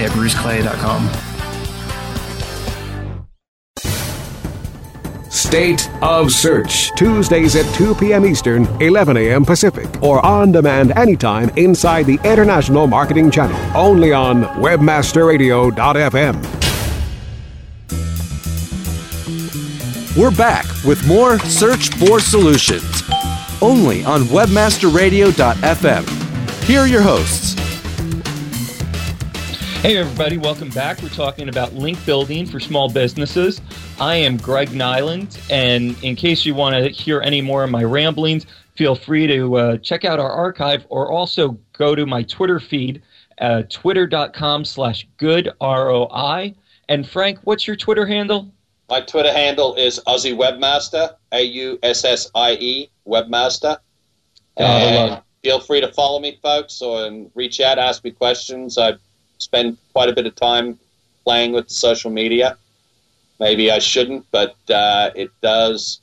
at 0.05 0.11
bruceclay.com. 0.11 1.09
State 5.31 5.89
of 6.01 6.31
Search, 6.31 6.91
Tuesdays 6.95 7.57
at 7.57 7.65
2 7.75 7.95
p.m. 7.95 8.25
Eastern, 8.25 8.65
11 8.81 9.17
a.m. 9.17 9.43
Pacific, 9.43 10.01
or 10.01 10.25
on 10.25 10.53
demand 10.53 10.97
anytime 10.97 11.49
inside 11.57 12.05
the 12.05 12.17
International 12.23 12.87
Marketing 12.87 13.29
Channel, 13.29 13.59
only 13.75 14.13
on 14.13 14.43
WebmasterRadio.fm. 14.43 16.61
We're 20.17 20.31
back 20.31 20.65
with 20.85 21.05
more 21.07 21.39
Search 21.39 21.89
for 21.95 22.19
Solutions, 22.19 23.03
only 23.61 24.03
on 24.05 24.23
WebmasterRadio.fm. 24.23 26.63
Here 26.63 26.79
are 26.79 26.87
your 26.87 27.01
hosts. 27.01 27.60
Hey, 29.81 29.97
everybody, 29.97 30.37
welcome 30.37 30.69
back. 30.69 31.01
We're 31.01 31.09
talking 31.09 31.49
about 31.49 31.73
link 31.73 32.05
building 32.05 32.45
for 32.45 32.59
small 32.59 32.87
businesses. 32.87 33.61
I 33.99 34.13
am 34.13 34.37
Greg 34.37 34.69
Niland, 34.69 35.41
and 35.49 35.97
in 36.03 36.15
case 36.15 36.45
you 36.45 36.53
want 36.53 36.75
to 36.75 36.91
hear 36.91 37.19
any 37.21 37.41
more 37.41 37.63
of 37.63 37.71
my 37.71 37.83
ramblings, 37.83 38.45
feel 38.75 38.93
free 38.93 39.25
to 39.25 39.55
uh, 39.55 39.77
check 39.77 40.05
out 40.05 40.19
our 40.19 40.29
archive 40.29 40.85
or 40.89 41.11
also 41.11 41.57
go 41.73 41.95
to 41.95 42.05
my 42.05 42.21
Twitter 42.21 42.59
feed, 42.59 43.01
uh, 43.39 43.63
twitter.com 43.69 44.65
slash 44.65 45.07
good 45.17 45.49
ROI. 45.59 46.53
And 46.87 47.09
Frank, 47.09 47.39
what's 47.45 47.65
your 47.65 47.75
Twitter 47.75 48.05
handle? 48.05 48.51
My 48.87 49.01
Twitter 49.01 49.33
handle 49.33 49.73
is 49.73 49.99
Aussie 50.05 50.37
Webmaster, 50.37 51.15
A 51.31 51.41
U 51.41 51.79
S 51.81 52.05
S 52.05 52.29
I 52.35 52.51
E 52.51 52.91
Webmaster. 53.07 53.79
And 54.57 55.23
feel 55.43 55.59
free 55.59 55.81
to 55.81 55.91
follow 55.91 56.19
me, 56.19 56.37
folks, 56.43 56.83
or 56.83 57.07
and 57.07 57.31
reach 57.33 57.59
out, 57.59 57.79
ask 57.79 58.03
me 58.03 58.11
questions. 58.11 58.77
I 58.77 58.93
spend 59.41 59.77
quite 59.93 60.07
a 60.07 60.13
bit 60.13 60.25
of 60.25 60.35
time 60.35 60.77
playing 61.23 61.51
with 61.51 61.69
social 61.69 62.11
media. 62.11 62.57
Maybe 63.39 63.71
I 63.71 63.79
shouldn't, 63.79 64.25
but 64.31 64.55
uh, 64.69 65.09
it 65.15 65.31
does 65.41 66.01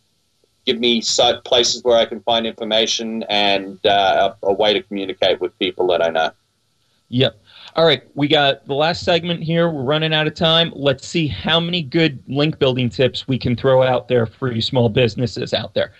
give 0.66 0.80
me 0.80 1.02
places 1.44 1.84
where 1.84 1.96
I 1.96 2.04
can 2.04 2.20
find 2.20 2.46
information 2.46 3.22
and 3.28 3.78
uh, 3.86 4.34
a, 4.42 4.46
a 4.46 4.52
way 4.52 4.72
to 4.72 4.82
communicate 4.82 5.40
with 5.40 5.56
people 5.58 5.86
that 5.88 6.02
I 6.02 6.08
know. 6.08 6.30
Yep. 7.10 7.40
All 7.76 7.86
right, 7.86 8.02
we 8.16 8.26
got 8.26 8.66
the 8.66 8.74
last 8.74 9.04
segment 9.04 9.42
here. 9.42 9.70
We're 9.70 9.82
running 9.82 10.12
out 10.12 10.26
of 10.26 10.34
time. 10.34 10.72
Let's 10.74 11.06
see 11.06 11.28
how 11.28 11.60
many 11.60 11.80
good 11.80 12.22
link 12.26 12.58
building 12.58 12.90
tips 12.90 13.28
we 13.28 13.38
can 13.38 13.54
throw 13.54 13.84
out 13.84 14.08
there 14.08 14.26
for 14.26 14.50
you 14.50 14.60
small 14.60 14.88
businesses 14.88 15.54
out 15.54 15.74
there. 15.74 15.92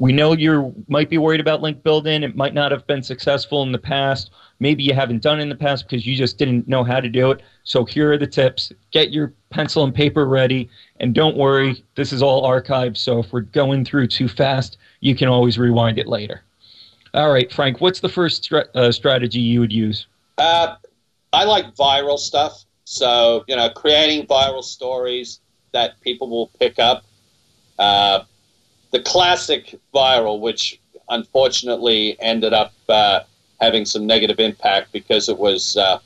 We 0.00 0.12
know 0.12 0.32
you 0.32 0.74
might 0.88 1.10
be 1.10 1.18
worried 1.18 1.40
about 1.40 1.60
link 1.60 1.82
building. 1.82 2.22
It 2.22 2.34
might 2.34 2.54
not 2.54 2.72
have 2.72 2.86
been 2.86 3.02
successful 3.02 3.62
in 3.62 3.70
the 3.70 3.78
past. 3.78 4.30
Maybe 4.58 4.82
you 4.82 4.94
haven't 4.94 5.22
done 5.22 5.38
it 5.38 5.42
in 5.42 5.50
the 5.50 5.54
past 5.54 5.86
because 5.86 6.06
you 6.06 6.16
just 6.16 6.38
didn't 6.38 6.66
know 6.66 6.82
how 6.82 7.00
to 7.00 7.08
do 7.10 7.30
it. 7.30 7.42
So 7.64 7.84
here 7.84 8.10
are 8.10 8.16
the 8.16 8.26
tips. 8.26 8.72
Get 8.92 9.10
your 9.10 9.34
pencil 9.50 9.84
and 9.84 9.94
paper 9.94 10.26
ready. 10.26 10.70
And 11.00 11.14
don't 11.14 11.36
worry, 11.36 11.84
this 11.96 12.14
is 12.14 12.22
all 12.22 12.48
archived. 12.48 12.96
So 12.96 13.18
if 13.18 13.30
we're 13.30 13.42
going 13.42 13.84
through 13.84 14.06
too 14.06 14.26
fast, 14.26 14.78
you 15.00 15.14
can 15.14 15.28
always 15.28 15.58
rewind 15.58 15.98
it 15.98 16.06
later. 16.06 16.44
All 17.12 17.30
right, 17.30 17.52
Frank, 17.52 17.82
what's 17.82 18.00
the 18.00 18.08
first 18.08 18.50
uh, 18.50 18.90
strategy 18.92 19.40
you 19.40 19.60
would 19.60 19.72
use? 19.72 20.06
Uh, 20.38 20.76
I 21.34 21.44
like 21.44 21.74
viral 21.74 22.18
stuff. 22.18 22.64
So, 22.84 23.44
you 23.48 23.54
know, 23.54 23.68
creating 23.68 24.26
viral 24.26 24.64
stories 24.64 25.40
that 25.72 26.00
people 26.00 26.30
will 26.30 26.46
pick 26.58 26.78
up. 26.78 27.04
Uh, 27.78 28.20
the 28.90 29.00
classic 29.00 29.78
viral, 29.94 30.40
which 30.40 30.80
unfortunately 31.08 32.16
ended 32.20 32.52
up 32.52 32.72
uh, 32.88 33.20
having 33.60 33.84
some 33.84 34.06
negative 34.06 34.40
impact 34.40 34.92
because 34.92 35.28
it 35.28 35.38
was 35.38 35.76
uh, 35.76 35.98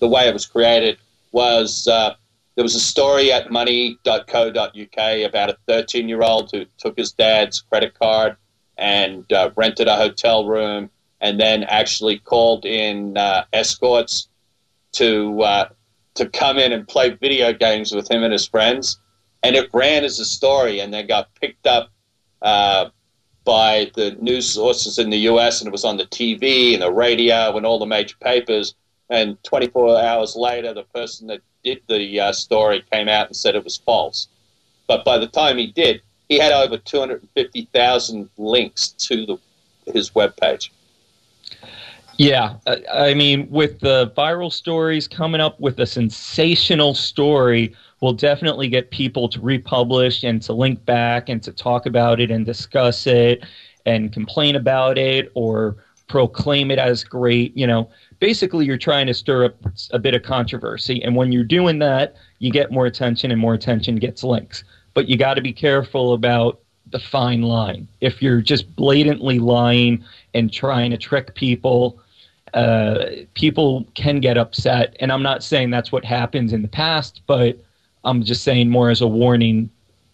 the 0.00 0.08
way 0.08 0.28
it 0.28 0.32
was 0.32 0.46
created, 0.46 0.98
was 1.32 1.86
uh, 1.88 2.14
there 2.54 2.64
was 2.64 2.74
a 2.74 2.80
story 2.80 3.32
at 3.32 3.50
money.co.uk 3.50 5.26
about 5.28 5.50
a 5.50 5.56
13 5.68 6.08
year 6.08 6.22
old 6.22 6.50
who 6.52 6.64
took 6.78 6.96
his 6.96 7.12
dad's 7.12 7.60
credit 7.60 7.98
card 7.98 8.36
and 8.78 9.30
uh, 9.32 9.50
rented 9.56 9.88
a 9.88 9.96
hotel 9.96 10.46
room 10.46 10.90
and 11.20 11.40
then 11.40 11.64
actually 11.64 12.18
called 12.18 12.64
in 12.64 13.16
uh, 13.16 13.44
escorts 13.52 14.28
to 14.92 15.40
uh, 15.42 15.68
to 16.14 16.28
come 16.28 16.58
in 16.58 16.72
and 16.72 16.88
play 16.88 17.10
video 17.10 17.52
games 17.52 17.94
with 17.94 18.10
him 18.10 18.22
and 18.22 18.32
his 18.32 18.46
friends. 18.46 18.98
And 19.46 19.54
it 19.54 19.70
ran 19.72 20.02
as 20.02 20.18
a 20.18 20.24
story, 20.24 20.80
and 20.80 20.92
then 20.92 21.06
got 21.06 21.32
picked 21.36 21.68
up 21.68 21.92
uh, 22.42 22.90
by 23.44 23.92
the 23.94 24.10
news 24.20 24.50
sources 24.50 24.98
in 24.98 25.08
the 25.08 25.18
U.S. 25.30 25.60
and 25.60 25.68
it 25.68 25.70
was 25.70 25.84
on 25.84 25.98
the 25.98 26.06
TV 26.06 26.72
and 26.72 26.82
the 26.82 26.90
radio 26.90 27.56
and 27.56 27.64
all 27.64 27.78
the 27.78 27.86
major 27.86 28.16
papers. 28.20 28.74
And 29.08 29.40
24 29.44 30.00
hours 30.00 30.34
later, 30.34 30.74
the 30.74 30.82
person 30.82 31.28
that 31.28 31.42
did 31.62 31.80
the 31.86 32.18
uh, 32.18 32.32
story 32.32 32.84
came 32.90 33.08
out 33.08 33.28
and 33.28 33.36
said 33.36 33.54
it 33.54 33.62
was 33.62 33.76
false. 33.76 34.26
But 34.88 35.04
by 35.04 35.16
the 35.16 35.28
time 35.28 35.58
he 35.58 35.68
did, 35.68 36.02
he 36.28 36.40
had 36.40 36.50
over 36.50 36.76
250,000 36.76 38.28
links 38.38 38.88
to 38.88 39.26
the, 39.26 39.38
his 39.92 40.10
webpage. 40.10 40.70
Yeah, 42.18 42.56
I 42.92 43.14
mean, 43.14 43.48
with 43.50 43.80
the 43.80 44.12
viral 44.16 44.52
stories 44.52 45.06
coming 45.06 45.40
up 45.40 45.60
with 45.60 45.78
a 45.80 45.86
sensational 45.86 46.94
story, 46.94 47.74
will 48.00 48.12
definitely 48.12 48.68
get 48.68 48.90
people 48.90 49.28
to 49.28 49.40
republish 49.40 50.22
and 50.22 50.42
to 50.42 50.52
link 50.52 50.84
back 50.84 51.28
and 51.28 51.42
to 51.42 51.52
talk 51.52 51.86
about 51.86 52.20
it 52.20 52.30
and 52.30 52.44
discuss 52.44 53.06
it 53.06 53.44
and 53.86 54.12
complain 54.12 54.56
about 54.56 54.98
it 54.98 55.30
or 55.34 55.76
proclaim 56.08 56.70
it 56.70 56.78
as 56.78 57.02
great. 57.02 57.56
You 57.56 57.66
know, 57.66 57.90
basically, 58.18 58.66
you're 58.66 58.76
trying 58.76 59.06
to 59.06 59.14
stir 59.14 59.46
up 59.46 59.56
a 59.92 59.98
bit 59.98 60.14
of 60.14 60.22
controversy. 60.22 61.02
And 61.02 61.16
when 61.16 61.32
you're 61.32 61.44
doing 61.44 61.78
that, 61.80 62.16
you 62.38 62.50
get 62.50 62.70
more 62.70 62.86
attention, 62.86 63.30
and 63.30 63.40
more 63.40 63.54
attention 63.54 63.96
gets 63.96 64.22
links. 64.22 64.64
But 64.94 65.08
you 65.08 65.16
got 65.16 65.34
to 65.34 65.42
be 65.42 65.52
careful 65.52 66.12
about 66.12 66.60
the 66.90 66.98
fine 67.00 67.42
line. 67.42 67.88
If 68.00 68.22
you're 68.22 68.40
just 68.40 68.74
blatantly 68.76 69.38
lying 69.38 70.04
and 70.34 70.52
trying 70.52 70.90
to 70.92 70.96
trick 70.96 71.34
people, 71.34 72.00
uh, 72.56 73.10
people 73.34 73.86
can 73.94 74.18
get 74.18 74.38
upset. 74.38 74.96
And 74.98 75.12
I'm 75.12 75.22
not 75.22 75.44
saying 75.44 75.70
that's 75.70 75.92
what 75.92 76.06
happens 76.06 76.54
in 76.54 76.62
the 76.62 76.68
past, 76.68 77.20
but 77.26 77.62
I'm 78.04 78.22
just 78.24 78.42
saying 78.42 78.70
more 78.70 78.88
as 78.88 79.02
a 79.02 79.06
warning 79.06 79.70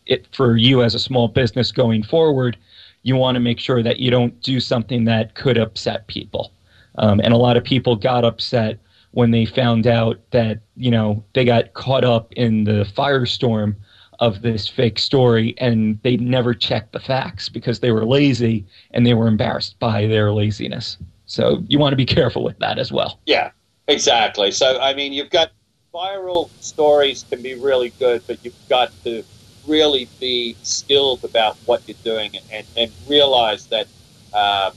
it, 0.07 0.27
for 0.35 0.57
you 0.57 0.83
as 0.83 0.97
a 0.97 0.99
small 0.99 1.29
business 1.29 1.71
going 1.71 2.03
forward. 2.03 2.57
You 3.05 3.15
want 3.15 3.37
to 3.37 3.41
make 3.41 3.61
sure 3.61 3.81
that 3.85 4.01
you 4.01 4.11
don't 4.11 4.39
do 4.43 4.59
something 4.59 5.05
that 5.05 5.37
could 5.37 5.57
upset 5.57 6.09
people. 6.09 6.53
Um, 6.97 7.21
and 7.21 7.33
a 7.33 7.37
lot 7.37 7.57
of 7.57 7.63
people 7.63 7.95
got 7.95 8.25
upset 8.25 8.81
when 9.13 9.31
they 9.31 9.47
found 9.47 9.87
out 9.87 10.19
that, 10.33 10.59
you 10.77 10.91
know, 10.91 11.23
they 11.35 11.45
got 11.45 11.75
caught 11.75 12.05
up 12.05 12.33
in 12.33 12.65
the 12.65 12.85
firestorm 12.97 13.77
of 14.19 14.43
this 14.43 14.67
fake 14.67 14.99
story 14.99 15.55
and 15.59 16.01
they 16.03 16.17
never 16.17 16.55
checked 16.55 16.93
the 16.93 17.01
facts 17.01 17.49
because 17.49 17.79
they 17.79 17.93
were 17.93 18.05
lazy 18.05 18.65
and 18.91 19.07
they 19.07 19.15
were 19.15 19.29
embarrassed 19.29 19.79
by 19.79 20.09
their 20.09 20.33
laziness. 20.33 20.97
So 21.33 21.65
you 21.67 21.79
want 21.79 21.93
to 21.93 21.97
be 21.97 22.05
careful 22.19 22.45
with 22.45 22.59
that 22.59 22.79
as 22.79 22.93
well. 22.93 23.21
Yeah, 23.25 23.53
exactly. 23.89 24.51
So, 24.51 24.79
I 24.81 24.95
mean, 24.95 25.15
you've 25.15 25.31
got 25.31 25.51
viral 25.95 26.51
stories 26.59 27.25
can 27.31 27.43
be 27.43 27.55
really 27.55 27.95
good, 27.99 28.23
but 28.27 28.39
you've 28.43 28.55
got 28.69 28.93
to 29.05 29.25
really 29.67 30.11
be 30.21 30.59
skilled 30.63 31.25
about 31.25 31.57
what 31.65 31.83
you're 31.87 31.97
doing 32.05 32.33
and, 32.51 32.67
and 32.77 32.93
realize 33.07 33.67
that 33.69 33.89
uh, 34.35 34.73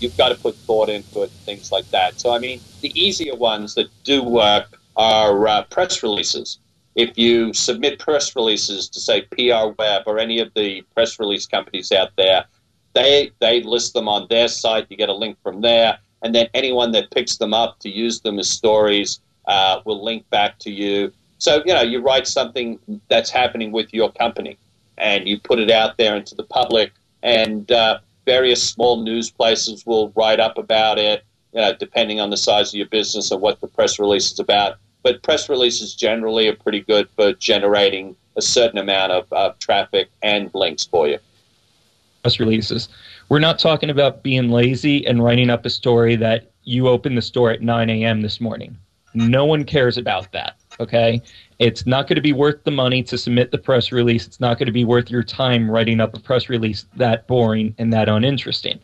you've 0.00 0.16
got 0.16 0.30
to 0.30 0.36
put 0.36 0.56
thought 0.66 0.88
into 0.88 1.22
it, 1.22 1.32
things 1.44 1.70
like 1.70 1.90
that. 1.90 2.18
So, 2.18 2.32
I 2.32 2.38
mean, 2.38 2.62
the 2.80 2.98
easier 2.98 3.36
ones 3.36 3.74
that 3.74 3.88
do 4.04 4.22
work 4.22 4.78
are 4.96 5.46
uh, 5.46 5.64
press 5.64 6.02
releases. 6.02 6.60
If 6.94 7.18
you 7.18 7.52
submit 7.52 7.98
press 7.98 8.34
releases 8.34 8.88
to 8.88 9.00
say 9.00 9.22
PR 9.32 9.74
Web 9.78 10.02
or 10.06 10.18
any 10.18 10.38
of 10.40 10.50
the 10.54 10.82
press 10.94 11.18
release 11.18 11.46
companies 11.46 11.92
out 11.92 12.10
there, 12.16 12.46
they 12.94 13.30
they 13.40 13.62
list 13.62 13.94
them 13.94 14.08
on 14.08 14.26
their 14.28 14.48
site. 14.48 14.86
You 14.90 14.96
get 14.96 15.08
a 15.08 15.14
link 15.14 15.36
from 15.42 15.60
there, 15.60 15.98
and 16.22 16.34
then 16.34 16.48
anyone 16.54 16.92
that 16.92 17.10
picks 17.10 17.36
them 17.36 17.54
up 17.54 17.78
to 17.80 17.88
use 17.88 18.20
them 18.20 18.38
as 18.38 18.50
stories 18.50 19.20
uh, 19.46 19.80
will 19.84 20.02
link 20.02 20.28
back 20.30 20.58
to 20.60 20.70
you. 20.70 21.12
So 21.38 21.62
you 21.64 21.74
know, 21.74 21.82
you 21.82 22.00
write 22.00 22.26
something 22.26 22.78
that's 23.08 23.30
happening 23.30 23.72
with 23.72 23.92
your 23.92 24.12
company, 24.12 24.58
and 24.98 25.26
you 25.26 25.38
put 25.40 25.58
it 25.58 25.70
out 25.70 25.96
there 25.96 26.16
into 26.16 26.34
the 26.34 26.44
public, 26.44 26.92
and 27.22 27.70
uh, 27.72 27.98
various 28.26 28.62
small 28.62 29.02
news 29.02 29.30
places 29.30 29.86
will 29.86 30.12
write 30.16 30.40
up 30.40 30.58
about 30.58 30.98
it. 30.98 31.24
You 31.52 31.60
know, 31.60 31.74
depending 31.74 32.18
on 32.18 32.30
the 32.30 32.36
size 32.36 32.70
of 32.70 32.74
your 32.74 32.88
business 32.88 33.30
and 33.30 33.40
what 33.40 33.60
the 33.60 33.68
press 33.68 33.98
release 33.98 34.32
is 34.32 34.38
about. 34.38 34.78
But 35.02 35.22
press 35.22 35.48
releases 35.50 35.94
generally 35.94 36.48
are 36.48 36.54
pretty 36.54 36.80
good 36.80 37.10
for 37.10 37.34
generating 37.34 38.16
a 38.36 38.40
certain 38.40 38.78
amount 38.78 39.12
of, 39.12 39.30
of 39.32 39.58
traffic 39.58 40.08
and 40.22 40.50
links 40.54 40.86
for 40.86 41.08
you 41.08 41.18
press 42.22 42.38
releases. 42.38 42.88
We're 43.28 43.40
not 43.40 43.58
talking 43.58 43.90
about 43.90 44.22
being 44.22 44.50
lazy 44.50 45.04
and 45.06 45.22
writing 45.22 45.50
up 45.50 45.66
a 45.66 45.70
story 45.70 46.14
that 46.16 46.52
you 46.62 46.86
opened 46.88 47.18
the 47.18 47.22
store 47.22 47.50
at 47.50 47.62
9 47.62 47.90
a.m. 47.90 48.22
this 48.22 48.40
morning. 48.40 48.76
No 49.14 49.44
one 49.44 49.64
cares 49.64 49.98
about 49.98 50.30
that. 50.32 50.56
Okay. 50.78 51.20
It's 51.58 51.84
not 51.84 52.06
going 52.06 52.16
to 52.16 52.22
be 52.22 52.32
worth 52.32 52.62
the 52.64 52.70
money 52.70 53.02
to 53.02 53.18
submit 53.18 53.50
the 53.50 53.58
press 53.58 53.92
release. 53.92 54.26
It's 54.26 54.40
not 54.40 54.58
going 54.58 54.66
to 54.66 54.72
be 54.72 54.84
worth 54.84 55.10
your 55.10 55.24
time 55.24 55.70
writing 55.70 56.00
up 56.00 56.16
a 56.16 56.20
press 56.20 56.48
release 56.48 56.86
that 56.96 57.26
boring 57.26 57.74
and 57.78 57.92
that 57.92 58.08
uninteresting. 58.08 58.78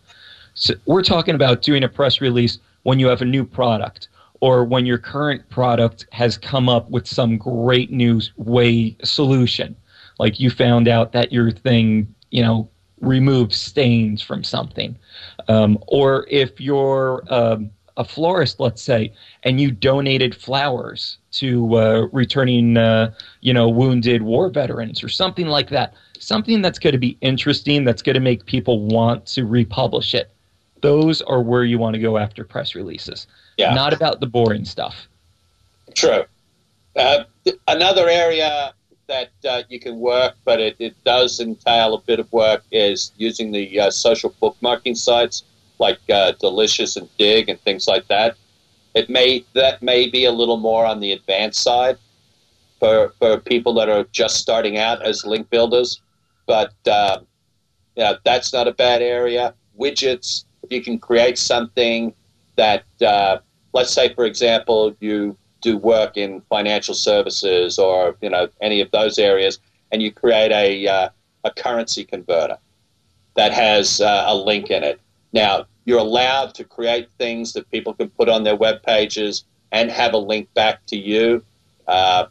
So 0.55 0.75
we're 0.87 1.03
talking 1.03 1.37
about 1.37 1.63
doing 1.63 1.85
a 1.85 1.89
press 1.89 2.21
release 2.21 2.59
when 2.83 2.99
you 2.99 3.07
have 3.07 3.23
a 3.23 3.25
new 3.25 3.45
product 3.45 4.09
or 4.41 4.65
when 4.65 4.85
your 4.85 4.99
current 4.99 5.49
product 5.49 6.07
has 6.11 6.37
come 6.37 6.69
up 6.69 6.91
with 6.91 7.07
some 7.07 7.39
great 7.39 7.91
new 7.93 8.21
way 8.37 8.97
solution. 9.05 9.77
Like 10.19 10.41
you 10.41 10.51
found 10.51 10.89
out 10.89 11.13
that 11.13 11.33
your 11.33 11.51
thing, 11.51 12.13
you 12.31 12.43
know, 12.43 12.69
remove 13.01 13.55
stains 13.55 14.23
from 14.23 14.45
something. 14.45 14.97
Um, 15.49 15.79
or 15.87 16.27
if 16.29 16.61
you're 16.61 17.23
um, 17.29 17.71
a 17.97 18.05
florist, 18.05 18.61
let's 18.61 18.81
say, 18.81 19.13
and 19.43 19.61
you 19.61 19.71
donated 19.71 20.35
flowers 20.35 21.19
to 21.33 21.77
uh, 21.77 22.09
returning, 22.13 22.77
uh, 22.77 23.13
you 23.41 23.53
know, 23.53 23.69
wounded 23.69 24.23
war 24.23 24.49
veterans 24.49 25.03
or 25.03 25.09
something 25.09 25.47
like 25.47 25.69
that. 25.71 25.95
Something 26.19 26.63
that's 26.63 26.79
going 26.79 26.93
to 26.93 26.99
be 26.99 27.17
interesting, 27.21 27.85
that's 27.85 28.03
going 28.03 28.15
to 28.15 28.21
make 28.21 28.47
people 28.47 28.87
want 28.87 29.27
to 29.27 29.45
republish 29.45 30.15
it. 30.15 30.31
Those 30.81 31.23
are 31.23 31.43
where 31.43 31.65
you 31.65 31.79
want 31.79 31.95
to 31.95 32.01
go 32.01 32.19
after 32.19 32.45
press 32.45 32.75
releases. 32.75 33.27
Yeah. 33.57 33.75
Not 33.75 33.93
about 33.93 34.21
the 34.21 34.27
boring 34.27 34.65
stuff. 34.65 35.09
True. 35.95 36.25
Uh, 36.95 37.25
another 37.67 38.09
area 38.09 38.73
that 39.09 39.31
uh, 39.49 39.63
you 39.69 39.81
can 39.81 39.99
work, 39.99 40.35
but 40.45 40.61
it, 40.61 40.77
it 40.79 40.95
does 41.05 41.41
entail 41.41 41.95
a 41.95 42.01
bit 42.01 42.21
of 42.21 42.33
work, 42.33 42.63
is 42.71 43.13
using 43.17 43.51
the 43.51 43.81
uh, 43.81 43.91
social 43.91 44.35
bookmarking 44.41 44.97
sites 44.97 45.45
like 45.79 45.99
uh, 46.11 46.33
Delicious 46.33 46.97
and 46.97 47.09
Digg 47.19 47.49
and 47.49 47.61
things 47.61 47.87
like 47.87 48.07
that. 48.09 48.37
It 48.95 49.09
may 49.11 49.45
that 49.55 49.83
may 49.83 50.09
be 50.09 50.25
a 50.25 50.33
little 50.33 50.57
more 50.57 50.85
on 50.85 51.01
the 51.01 51.13
advanced 51.13 51.63
side 51.63 51.99
for 52.81 53.13
for 53.19 53.39
people 53.39 53.75
that 53.75 53.89
are 53.89 54.05
just 54.13 54.37
starting 54.37 54.79
out 54.79 55.03
as 55.03 55.25
link 55.25 55.51
builders, 55.51 56.01
but 56.47 56.73
uh, 56.87 57.19
yeah, 57.97 58.15
that's 58.25 58.53
not 58.53 58.69
a 58.69 58.73
bad 58.73 59.03
area. 59.03 59.55
Widgets, 59.79 60.45
if 60.63 60.73
you 60.73 60.83
can 60.83 60.99
create 60.99 61.39
something 61.39 62.15
that, 62.57 62.85
uh, 63.05 63.39
let's 63.73 63.93
say, 63.93 64.13
for 64.15 64.25
example, 64.25 64.95
you 65.01 65.37
do 65.61 65.77
work 65.77 66.17
in 66.17 66.41
financial 66.49 66.95
services 66.95 67.79
or 67.79 68.17
you 68.21 68.31
know 68.31 68.49
any 68.61 68.81
of 68.81 68.91
those 68.91 69.19
areas, 69.19 69.59
and 69.93 70.03
you 70.03 70.13
create 70.13 70.53
a 70.53 70.87
uh, 70.87 71.09
a 71.45 71.51
currency 71.51 72.05
converter 72.05 72.59
that 73.37 73.53
has 73.53 74.01
uh, 74.01 74.25
a 74.27 74.35
link 74.35 74.71
in 74.71 74.83
it. 74.83 75.01
Now 75.33 75.67
you're 75.85 75.99
allowed 75.99 76.55
to 76.55 76.65
create 76.65 77.09
things 77.19 77.53
that 77.55 77.71
people 77.71 77.95
can 77.95 78.11
put 78.11 78.29
on 78.29 78.45
their 78.45 78.57
web 78.57 78.83
pages 78.83 79.45
and 79.73 79.91
have 79.91 80.13
a 80.13 80.19
link 80.19 80.53
back 80.55 80.85
to 80.87 80.97
you. 80.97 81.43
Uh, 81.87 82.27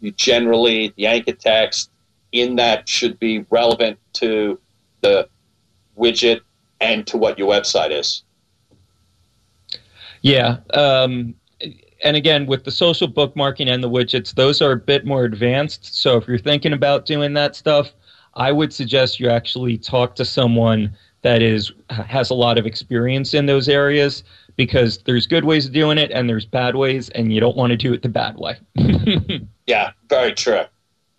you 0.00 0.12
generally 0.12 0.92
the 0.96 1.06
anchor 1.06 1.32
text 1.32 1.90
in 2.32 2.56
that 2.56 2.88
should 2.88 3.18
be 3.18 3.44
relevant 3.50 3.98
to 4.14 4.58
the 5.00 5.28
widget 5.98 6.40
and 6.80 7.06
to 7.06 7.16
what 7.16 7.38
your 7.38 7.50
website 7.50 7.90
is. 7.90 8.22
Yeah, 10.22 10.58
um, 10.74 11.34
and 12.02 12.16
again, 12.16 12.46
with 12.46 12.64
the 12.64 12.70
social 12.70 13.08
bookmarking 13.08 13.68
and 13.68 13.82
the 13.82 13.90
widgets, 13.90 14.34
those 14.34 14.60
are 14.60 14.72
a 14.72 14.76
bit 14.76 15.06
more 15.06 15.24
advanced. 15.24 15.96
So 15.96 16.16
if 16.16 16.28
you're 16.28 16.38
thinking 16.38 16.72
about 16.72 17.06
doing 17.06 17.32
that 17.34 17.56
stuff, 17.56 17.92
I 18.34 18.52
would 18.52 18.72
suggest 18.72 19.18
you 19.18 19.30
actually 19.30 19.78
talk 19.78 20.14
to 20.16 20.24
someone 20.24 20.94
that 21.22 21.42
is 21.42 21.72
has 21.90 22.30
a 22.30 22.34
lot 22.34 22.58
of 22.58 22.66
experience 22.66 23.34
in 23.34 23.46
those 23.46 23.68
areas 23.68 24.22
because 24.56 24.98
there's 24.98 25.26
good 25.26 25.44
ways 25.44 25.66
of 25.66 25.72
doing 25.72 25.98
it 25.98 26.10
and 26.10 26.28
there's 26.28 26.46
bad 26.46 26.76
ways 26.76 27.08
and 27.10 27.32
you 27.32 27.40
don't 27.40 27.56
want 27.56 27.70
to 27.70 27.76
do 27.76 27.92
it 27.92 28.02
the 28.02 28.08
bad 28.08 28.36
way. 28.36 28.56
yeah, 29.66 29.92
very 30.08 30.32
true. 30.32 30.62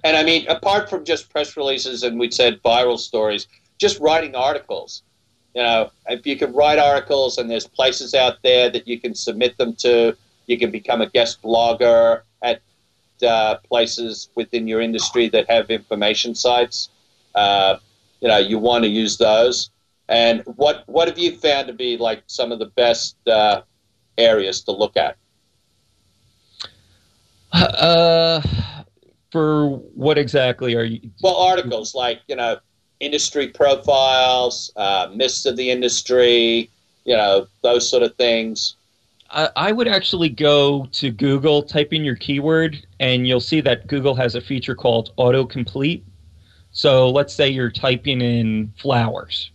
And 0.03 0.15
I 0.15 0.23
mean, 0.23 0.47
apart 0.47 0.89
from 0.89 1.03
just 1.03 1.29
press 1.29 1.57
releases 1.57 2.03
and 2.03 2.19
we 2.19 2.31
said 2.31 2.61
viral 2.63 2.99
stories, 2.99 3.47
just 3.77 3.99
writing 3.99 4.35
articles. 4.35 5.03
You 5.53 5.63
know, 5.63 5.91
if 6.07 6.25
you 6.25 6.37
can 6.37 6.53
write 6.53 6.79
articles 6.79 7.37
and 7.37 7.49
there's 7.49 7.67
places 7.67 8.13
out 8.13 8.37
there 8.43 8.69
that 8.69 8.87
you 8.87 8.99
can 8.99 9.15
submit 9.15 9.57
them 9.57 9.73
to, 9.77 10.15
you 10.47 10.57
can 10.57 10.71
become 10.71 11.01
a 11.01 11.10
guest 11.10 11.41
blogger 11.41 12.21
at 12.41 12.62
uh, 13.21 13.57
places 13.67 14.29
within 14.36 14.67
your 14.67 14.81
industry 14.81 15.29
that 15.29 15.49
have 15.49 15.69
information 15.69 16.33
sites. 16.33 16.89
Uh, 17.36 17.77
you 18.21 18.27
know, 18.27 18.38
you 18.38 18.57
want 18.57 18.83
to 18.83 18.89
use 18.89 19.17
those. 19.17 19.69
And 20.10 20.41
what 20.45 20.83
what 20.88 21.07
have 21.07 21.19
you 21.19 21.36
found 21.36 21.67
to 21.67 21.73
be 21.73 21.97
like 21.97 22.23
some 22.27 22.51
of 22.51 22.60
the 22.60 22.67
best 22.67 23.15
uh, 23.27 23.62
areas 24.17 24.62
to 24.63 24.71
look 24.71 24.95
at? 24.95 25.17
Uh, 27.51 28.41
for 29.31 29.67
what 29.67 30.17
exactly 30.17 30.75
are 30.75 30.83
you? 30.83 31.01
Well, 31.21 31.36
articles 31.36 31.93
like 31.93 32.21
you 32.27 32.38
know 32.38 32.57
industry 33.01 33.49
profiles, 33.49 34.71
uh, 34.77 35.10
myths 35.13 35.45
of 35.45 35.57
the 35.57 35.69
industry, 35.69 36.69
you 37.03 37.15
know 37.17 37.47
those 37.62 37.89
sort 37.89 38.03
of 38.03 38.15
things. 38.15 38.76
I, 39.29 39.71
would 39.71 39.87
actually 39.87 40.29
go 40.29 40.87
to 40.93 41.11
Google, 41.11 41.61
type 41.61 41.91
in 41.91 42.05
your 42.05 42.15
keyword, 42.15 42.85
and 42.99 43.27
you'll 43.27 43.39
see 43.39 43.61
that 43.61 43.87
Google 43.87 44.15
has 44.15 44.35
a 44.35 44.41
feature 44.41 44.75
called 44.75 45.11
autocomplete. 45.17 46.03
So 46.71 47.09
let's 47.09 47.33
say 47.33 47.49
you're 47.49 47.71
typing 47.71 48.21
in 48.21 48.73
flowers, 48.77 49.51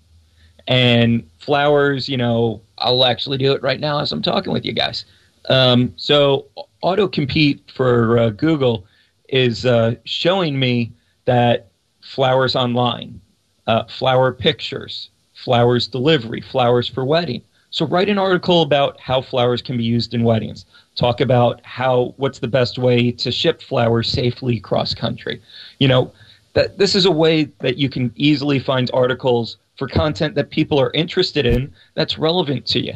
and 0.67 1.29
flowers, 1.39 2.09
you 2.09 2.17
know, 2.17 2.61
I'll 2.79 3.05
actually 3.05 3.39
do 3.39 3.53
it 3.53 3.63
right 3.63 3.81
now 3.81 4.01
as 4.01 4.13
I'm 4.13 4.23
talking 4.23 4.53
with 4.53 4.65
you 4.65 4.73
guys. 4.73 5.05
Um, 5.49 5.93
so 5.97 6.47
autocomplete 6.83 7.71
for 7.71 8.19
uh, 8.19 8.31
Google 8.31 8.87
is 9.29 9.65
uh, 9.65 9.95
showing 10.05 10.59
me 10.59 10.93
that 11.25 11.71
flowers 12.01 12.57
online, 12.57 13.21
uh, 13.67 13.85
flower 13.85 14.33
pictures, 14.33 15.11
flowers 15.35 15.87
delivery, 15.87 16.41
flowers 16.41 16.89
for 16.89 17.05
wedding. 17.05 17.43
So 17.73 17.87
write 17.87 18.11
an 18.11 18.19
article 18.19 18.61
about 18.61 19.01
how 19.01 19.23
flowers 19.23 19.63
can 19.63 19.79
be 19.79 19.83
used 19.83 20.13
in 20.13 20.25
weddings. 20.25 20.67
Talk 20.95 21.23
about 21.23 21.65
how 21.65 22.15
what's 22.19 22.39
the 22.39 22.49
best 22.49 22.79
way 22.79 23.11
to 23.13 23.33
ship 23.33 23.63
flowers 23.63 24.11
safely 24.11 24.61
cross 24.61 24.93
country. 24.95 25.41
You 25.79 25.89
know, 25.89 26.13
that 26.53 26.77
this 26.77 26.95
is 26.95 27.07
a 27.07 27.11
way 27.11 27.45
that 27.61 27.79
you 27.79 27.89
can 27.89 28.13
easily 28.15 28.59
find 28.59 28.91
articles 28.93 29.57
for 29.79 29.89
content 29.89 30.35
that 30.35 30.51
people 30.51 30.79
are 30.79 30.91
interested 30.93 31.47
in 31.47 31.73
that's 31.95 32.19
relevant 32.19 32.67
to 32.67 32.81
you. 32.81 32.93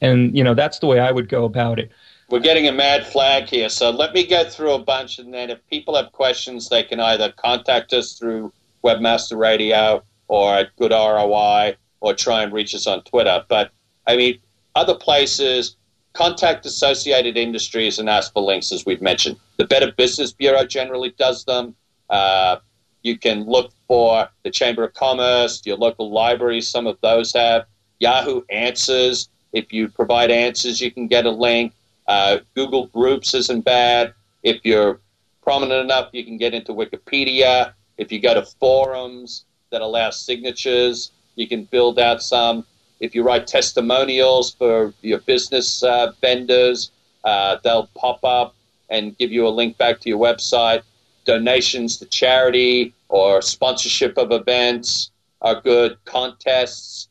And 0.00 0.36
you 0.36 0.42
know, 0.42 0.54
that's 0.54 0.80
the 0.80 0.88
way 0.88 0.98
I 0.98 1.12
would 1.12 1.28
go 1.28 1.44
about 1.44 1.78
it. 1.78 1.92
We're 2.28 2.40
getting 2.40 2.66
a 2.66 2.72
mad 2.72 3.06
flag 3.06 3.48
here, 3.48 3.68
so 3.68 3.90
let 3.90 4.12
me 4.12 4.26
go 4.26 4.42
through 4.42 4.72
a 4.72 4.80
bunch 4.80 5.20
and 5.20 5.32
then 5.32 5.50
if 5.50 5.64
people 5.68 5.94
have 5.94 6.10
questions 6.10 6.68
they 6.68 6.82
can 6.82 6.98
either 6.98 7.32
contact 7.36 7.92
us 7.92 8.14
through 8.14 8.52
Webmaster 8.82 9.38
Radio 9.38 10.02
or 10.26 10.56
at 10.56 10.74
Good 10.74 10.90
ROI 10.90 11.76
or 12.00 12.14
try 12.14 12.42
and 12.42 12.52
reach 12.52 12.74
us 12.74 12.88
on 12.88 13.02
Twitter. 13.04 13.44
But 13.48 13.70
I 14.06 14.16
mean, 14.16 14.38
other 14.74 14.94
places, 14.94 15.76
contact 16.12 16.66
associated 16.66 17.36
industries 17.36 17.98
and 17.98 18.08
ask 18.08 18.32
for 18.32 18.42
links, 18.42 18.72
as 18.72 18.86
we've 18.86 19.02
mentioned. 19.02 19.36
The 19.56 19.66
Better 19.66 19.92
Business 19.92 20.32
Bureau 20.32 20.64
generally 20.64 21.14
does 21.18 21.44
them. 21.44 21.74
Uh, 22.08 22.56
you 23.02 23.18
can 23.18 23.44
look 23.44 23.72
for 23.86 24.28
the 24.42 24.50
Chamber 24.50 24.84
of 24.84 24.94
Commerce, 24.94 25.62
your 25.64 25.76
local 25.76 26.10
libraries, 26.10 26.68
some 26.68 26.86
of 26.86 26.98
those 27.02 27.32
have. 27.34 27.66
Yahoo 28.00 28.42
Answers, 28.50 29.28
if 29.52 29.72
you 29.72 29.88
provide 29.88 30.30
answers, 30.30 30.80
you 30.80 30.90
can 30.90 31.06
get 31.06 31.24
a 31.24 31.30
link. 31.30 31.72
Uh, 32.06 32.38
Google 32.54 32.88
Groups 32.88 33.32
isn't 33.34 33.64
bad. 33.64 34.12
If 34.42 34.64
you're 34.64 35.00
prominent 35.42 35.82
enough, 35.82 36.10
you 36.12 36.24
can 36.24 36.36
get 36.36 36.52
into 36.52 36.72
Wikipedia. 36.72 37.72
If 37.96 38.12
you 38.12 38.20
go 38.20 38.34
to 38.34 38.44
forums 38.44 39.44
that 39.70 39.80
allow 39.80 40.10
signatures, 40.10 41.12
you 41.36 41.48
can 41.48 41.64
build 41.64 41.98
out 41.98 42.22
some 42.22 42.66
if 43.00 43.14
you 43.14 43.22
write 43.22 43.46
testimonials 43.46 44.54
for 44.54 44.94
your 45.02 45.18
business 45.20 45.82
uh, 45.82 46.12
vendors, 46.20 46.90
uh, 47.24 47.56
they'll 47.62 47.88
pop 47.94 48.24
up 48.24 48.54
and 48.88 49.16
give 49.18 49.32
you 49.32 49.46
a 49.46 49.50
link 49.50 49.76
back 49.78 50.00
to 50.00 50.08
your 50.08 50.18
website. 50.18 50.82
Donations 51.24 51.96
to 51.98 52.06
charity 52.06 52.94
or 53.08 53.42
sponsorship 53.42 54.16
of 54.16 54.32
events 54.32 55.10
are 55.42 55.60
good. 55.60 55.98
Contests 56.04 57.08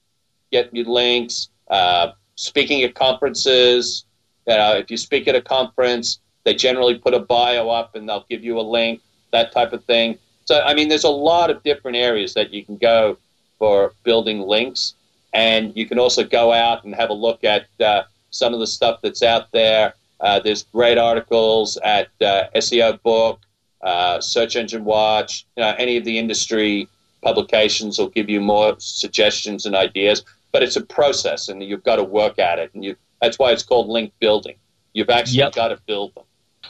get 0.51 0.73
you 0.73 0.85
links. 0.85 1.49
Uh, 1.69 2.11
speaking 2.35 2.81
at 2.83 2.95
conferences, 2.95 4.05
you 4.47 4.55
know, 4.55 4.73
if 4.73 4.89
you 4.89 4.97
speak 4.97 5.27
at 5.27 5.35
a 5.35 5.41
conference, 5.41 6.19
they 6.43 6.53
generally 6.53 6.97
put 6.97 7.13
a 7.13 7.19
bio 7.19 7.69
up 7.69 7.95
and 7.95 8.07
they'll 8.07 8.25
give 8.29 8.43
you 8.43 8.59
a 8.59 8.61
link, 8.61 9.01
that 9.31 9.51
type 9.51 9.73
of 9.73 9.83
thing. 9.85 10.17
So, 10.45 10.61
I 10.61 10.73
mean, 10.75 10.89
there's 10.89 11.03
a 11.03 11.09
lot 11.09 11.49
of 11.49 11.63
different 11.63 11.97
areas 11.97 12.33
that 12.35 12.53
you 12.53 12.63
can 12.63 12.77
go 12.77 13.17
for 13.57 13.93
building 14.03 14.41
links. 14.41 14.93
And 15.35 15.75
you 15.75 15.85
can 15.85 15.99
also 15.99 16.23
go 16.23 16.53
out 16.53 16.85
and 16.85 16.95
have 16.95 17.09
a 17.09 17.13
look 17.13 17.43
at 17.43 17.65
uh, 17.81 18.03
some 18.31 18.53
of 18.53 18.61
the 18.61 18.67
stuff 18.67 19.01
that's 19.03 19.21
out 19.21 19.51
there. 19.51 19.93
Uh, 20.21 20.39
there's 20.39 20.63
great 20.63 20.97
articles 20.97 21.77
at 21.83 22.07
uh, 22.21 22.45
SEO 22.55 23.01
Book, 23.03 23.41
uh, 23.83 24.21
Search 24.21 24.55
Engine 24.55 24.85
Watch, 24.85 25.45
you 25.57 25.63
know, 25.63 25.75
any 25.77 25.97
of 25.97 26.05
the 26.05 26.17
industry 26.17 26.87
publications 27.21 27.99
will 27.99 28.09
give 28.09 28.29
you 28.29 28.39
more 28.39 28.75
suggestions 28.79 29.65
and 29.65 29.75
ideas. 29.75 30.23
But 30.53 30.63
it's 30.63 30.77
a 30.77 30.81
process, 30.81 31.49
and 31.49 31.61
you've 31.61 31.83
got 31.83 31.97
to 31.97 32.03
work 32.03 32.39
at 32.39 32.59
it. 32.59 32.71
And 32.73 32.85
you, 32.85 32.95
that's 33.21 33.37
why 33.37 33.51
it's 33.51 33.63
called 33.63 33.89
link 33.89 34.13
building. 34.21 34.55
You've 34.93 35.09
actually 35.09 35.39
Yep. 35.39 35.55
got 35.55 35.67
to 35.69 35.79
build 35.85 36.15
them. 36.15 36.23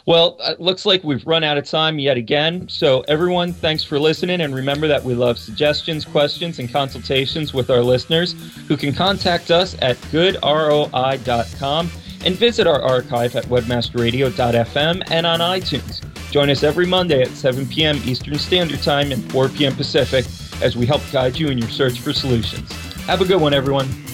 Well, 0.08 0.38
it 0.41 0.62
looks 0.62 0.86
like 0.86 1.03
we've 1.03 1.26
run 1.26 1.43
out 1.43 1.58
of 1.58 1.66
time 1.66 1.97
yet 1.97 2.16
again. 2.16 2.70
So, 2.70 3.01
everyone, 3.08 3.53
thanks 3.53 3.84
for 3.84 3.99
listening. 3.99 4.41
And 4.41 4.53
remember 4.53 4.88
that 4.88 5.03
we 5.03 5.16
love 5.16 5.39
suggestions, 5.39 6.06
questions, 6.06 6.60
and 6.60 6.72
consultations 6.72 7.56
with 7.56 7.72
our 7.72 7.82
listeners 7.82 8.36
who 8.68 8.78
can 8.78 8.93
contact 8.93 9.49
us 9.49 9.76
at 9.82 9.97
goodroi.com 10.12 11.89
and 12.24 12.36
visit 12.36 12.68
our 12.68 12.82
archive 12.82 13.36
at 13.36 13.45
webmasterradio.fm 13.45 15.03
and 15.10 15.26
on 15.26 15.39
iTunes. 15.39 16.03
Join 16.32 16.49
us 16.51 16.64
every 16.64 16.86
Monday 16.86 17.22
at 17.22 17.30
7 17.30 17.66
p.m. 17.68 17.99
Eastern 18.06 18.38
Standard 18.38 18.84
Time 18.84 19.12
and 19.12 19.32
4 19.32 19.49
p.m. 19.49 19.76
Pacific 19.76 20.26
as 20.62 20.76
we 20.76 20.86
help 20.86 21.01
guide 21.12 21.38
you 21.39 21.47
in 21.47 21.58
your 21.58 21.70
search 21.70 21.99
for 21.99 22.14
solutions. 22.14 22.72
Have 23.06 23.22
a 23.22 23.26
good 23.26 23.41
one, 23.41 23.53
everyone. 23.53 24.05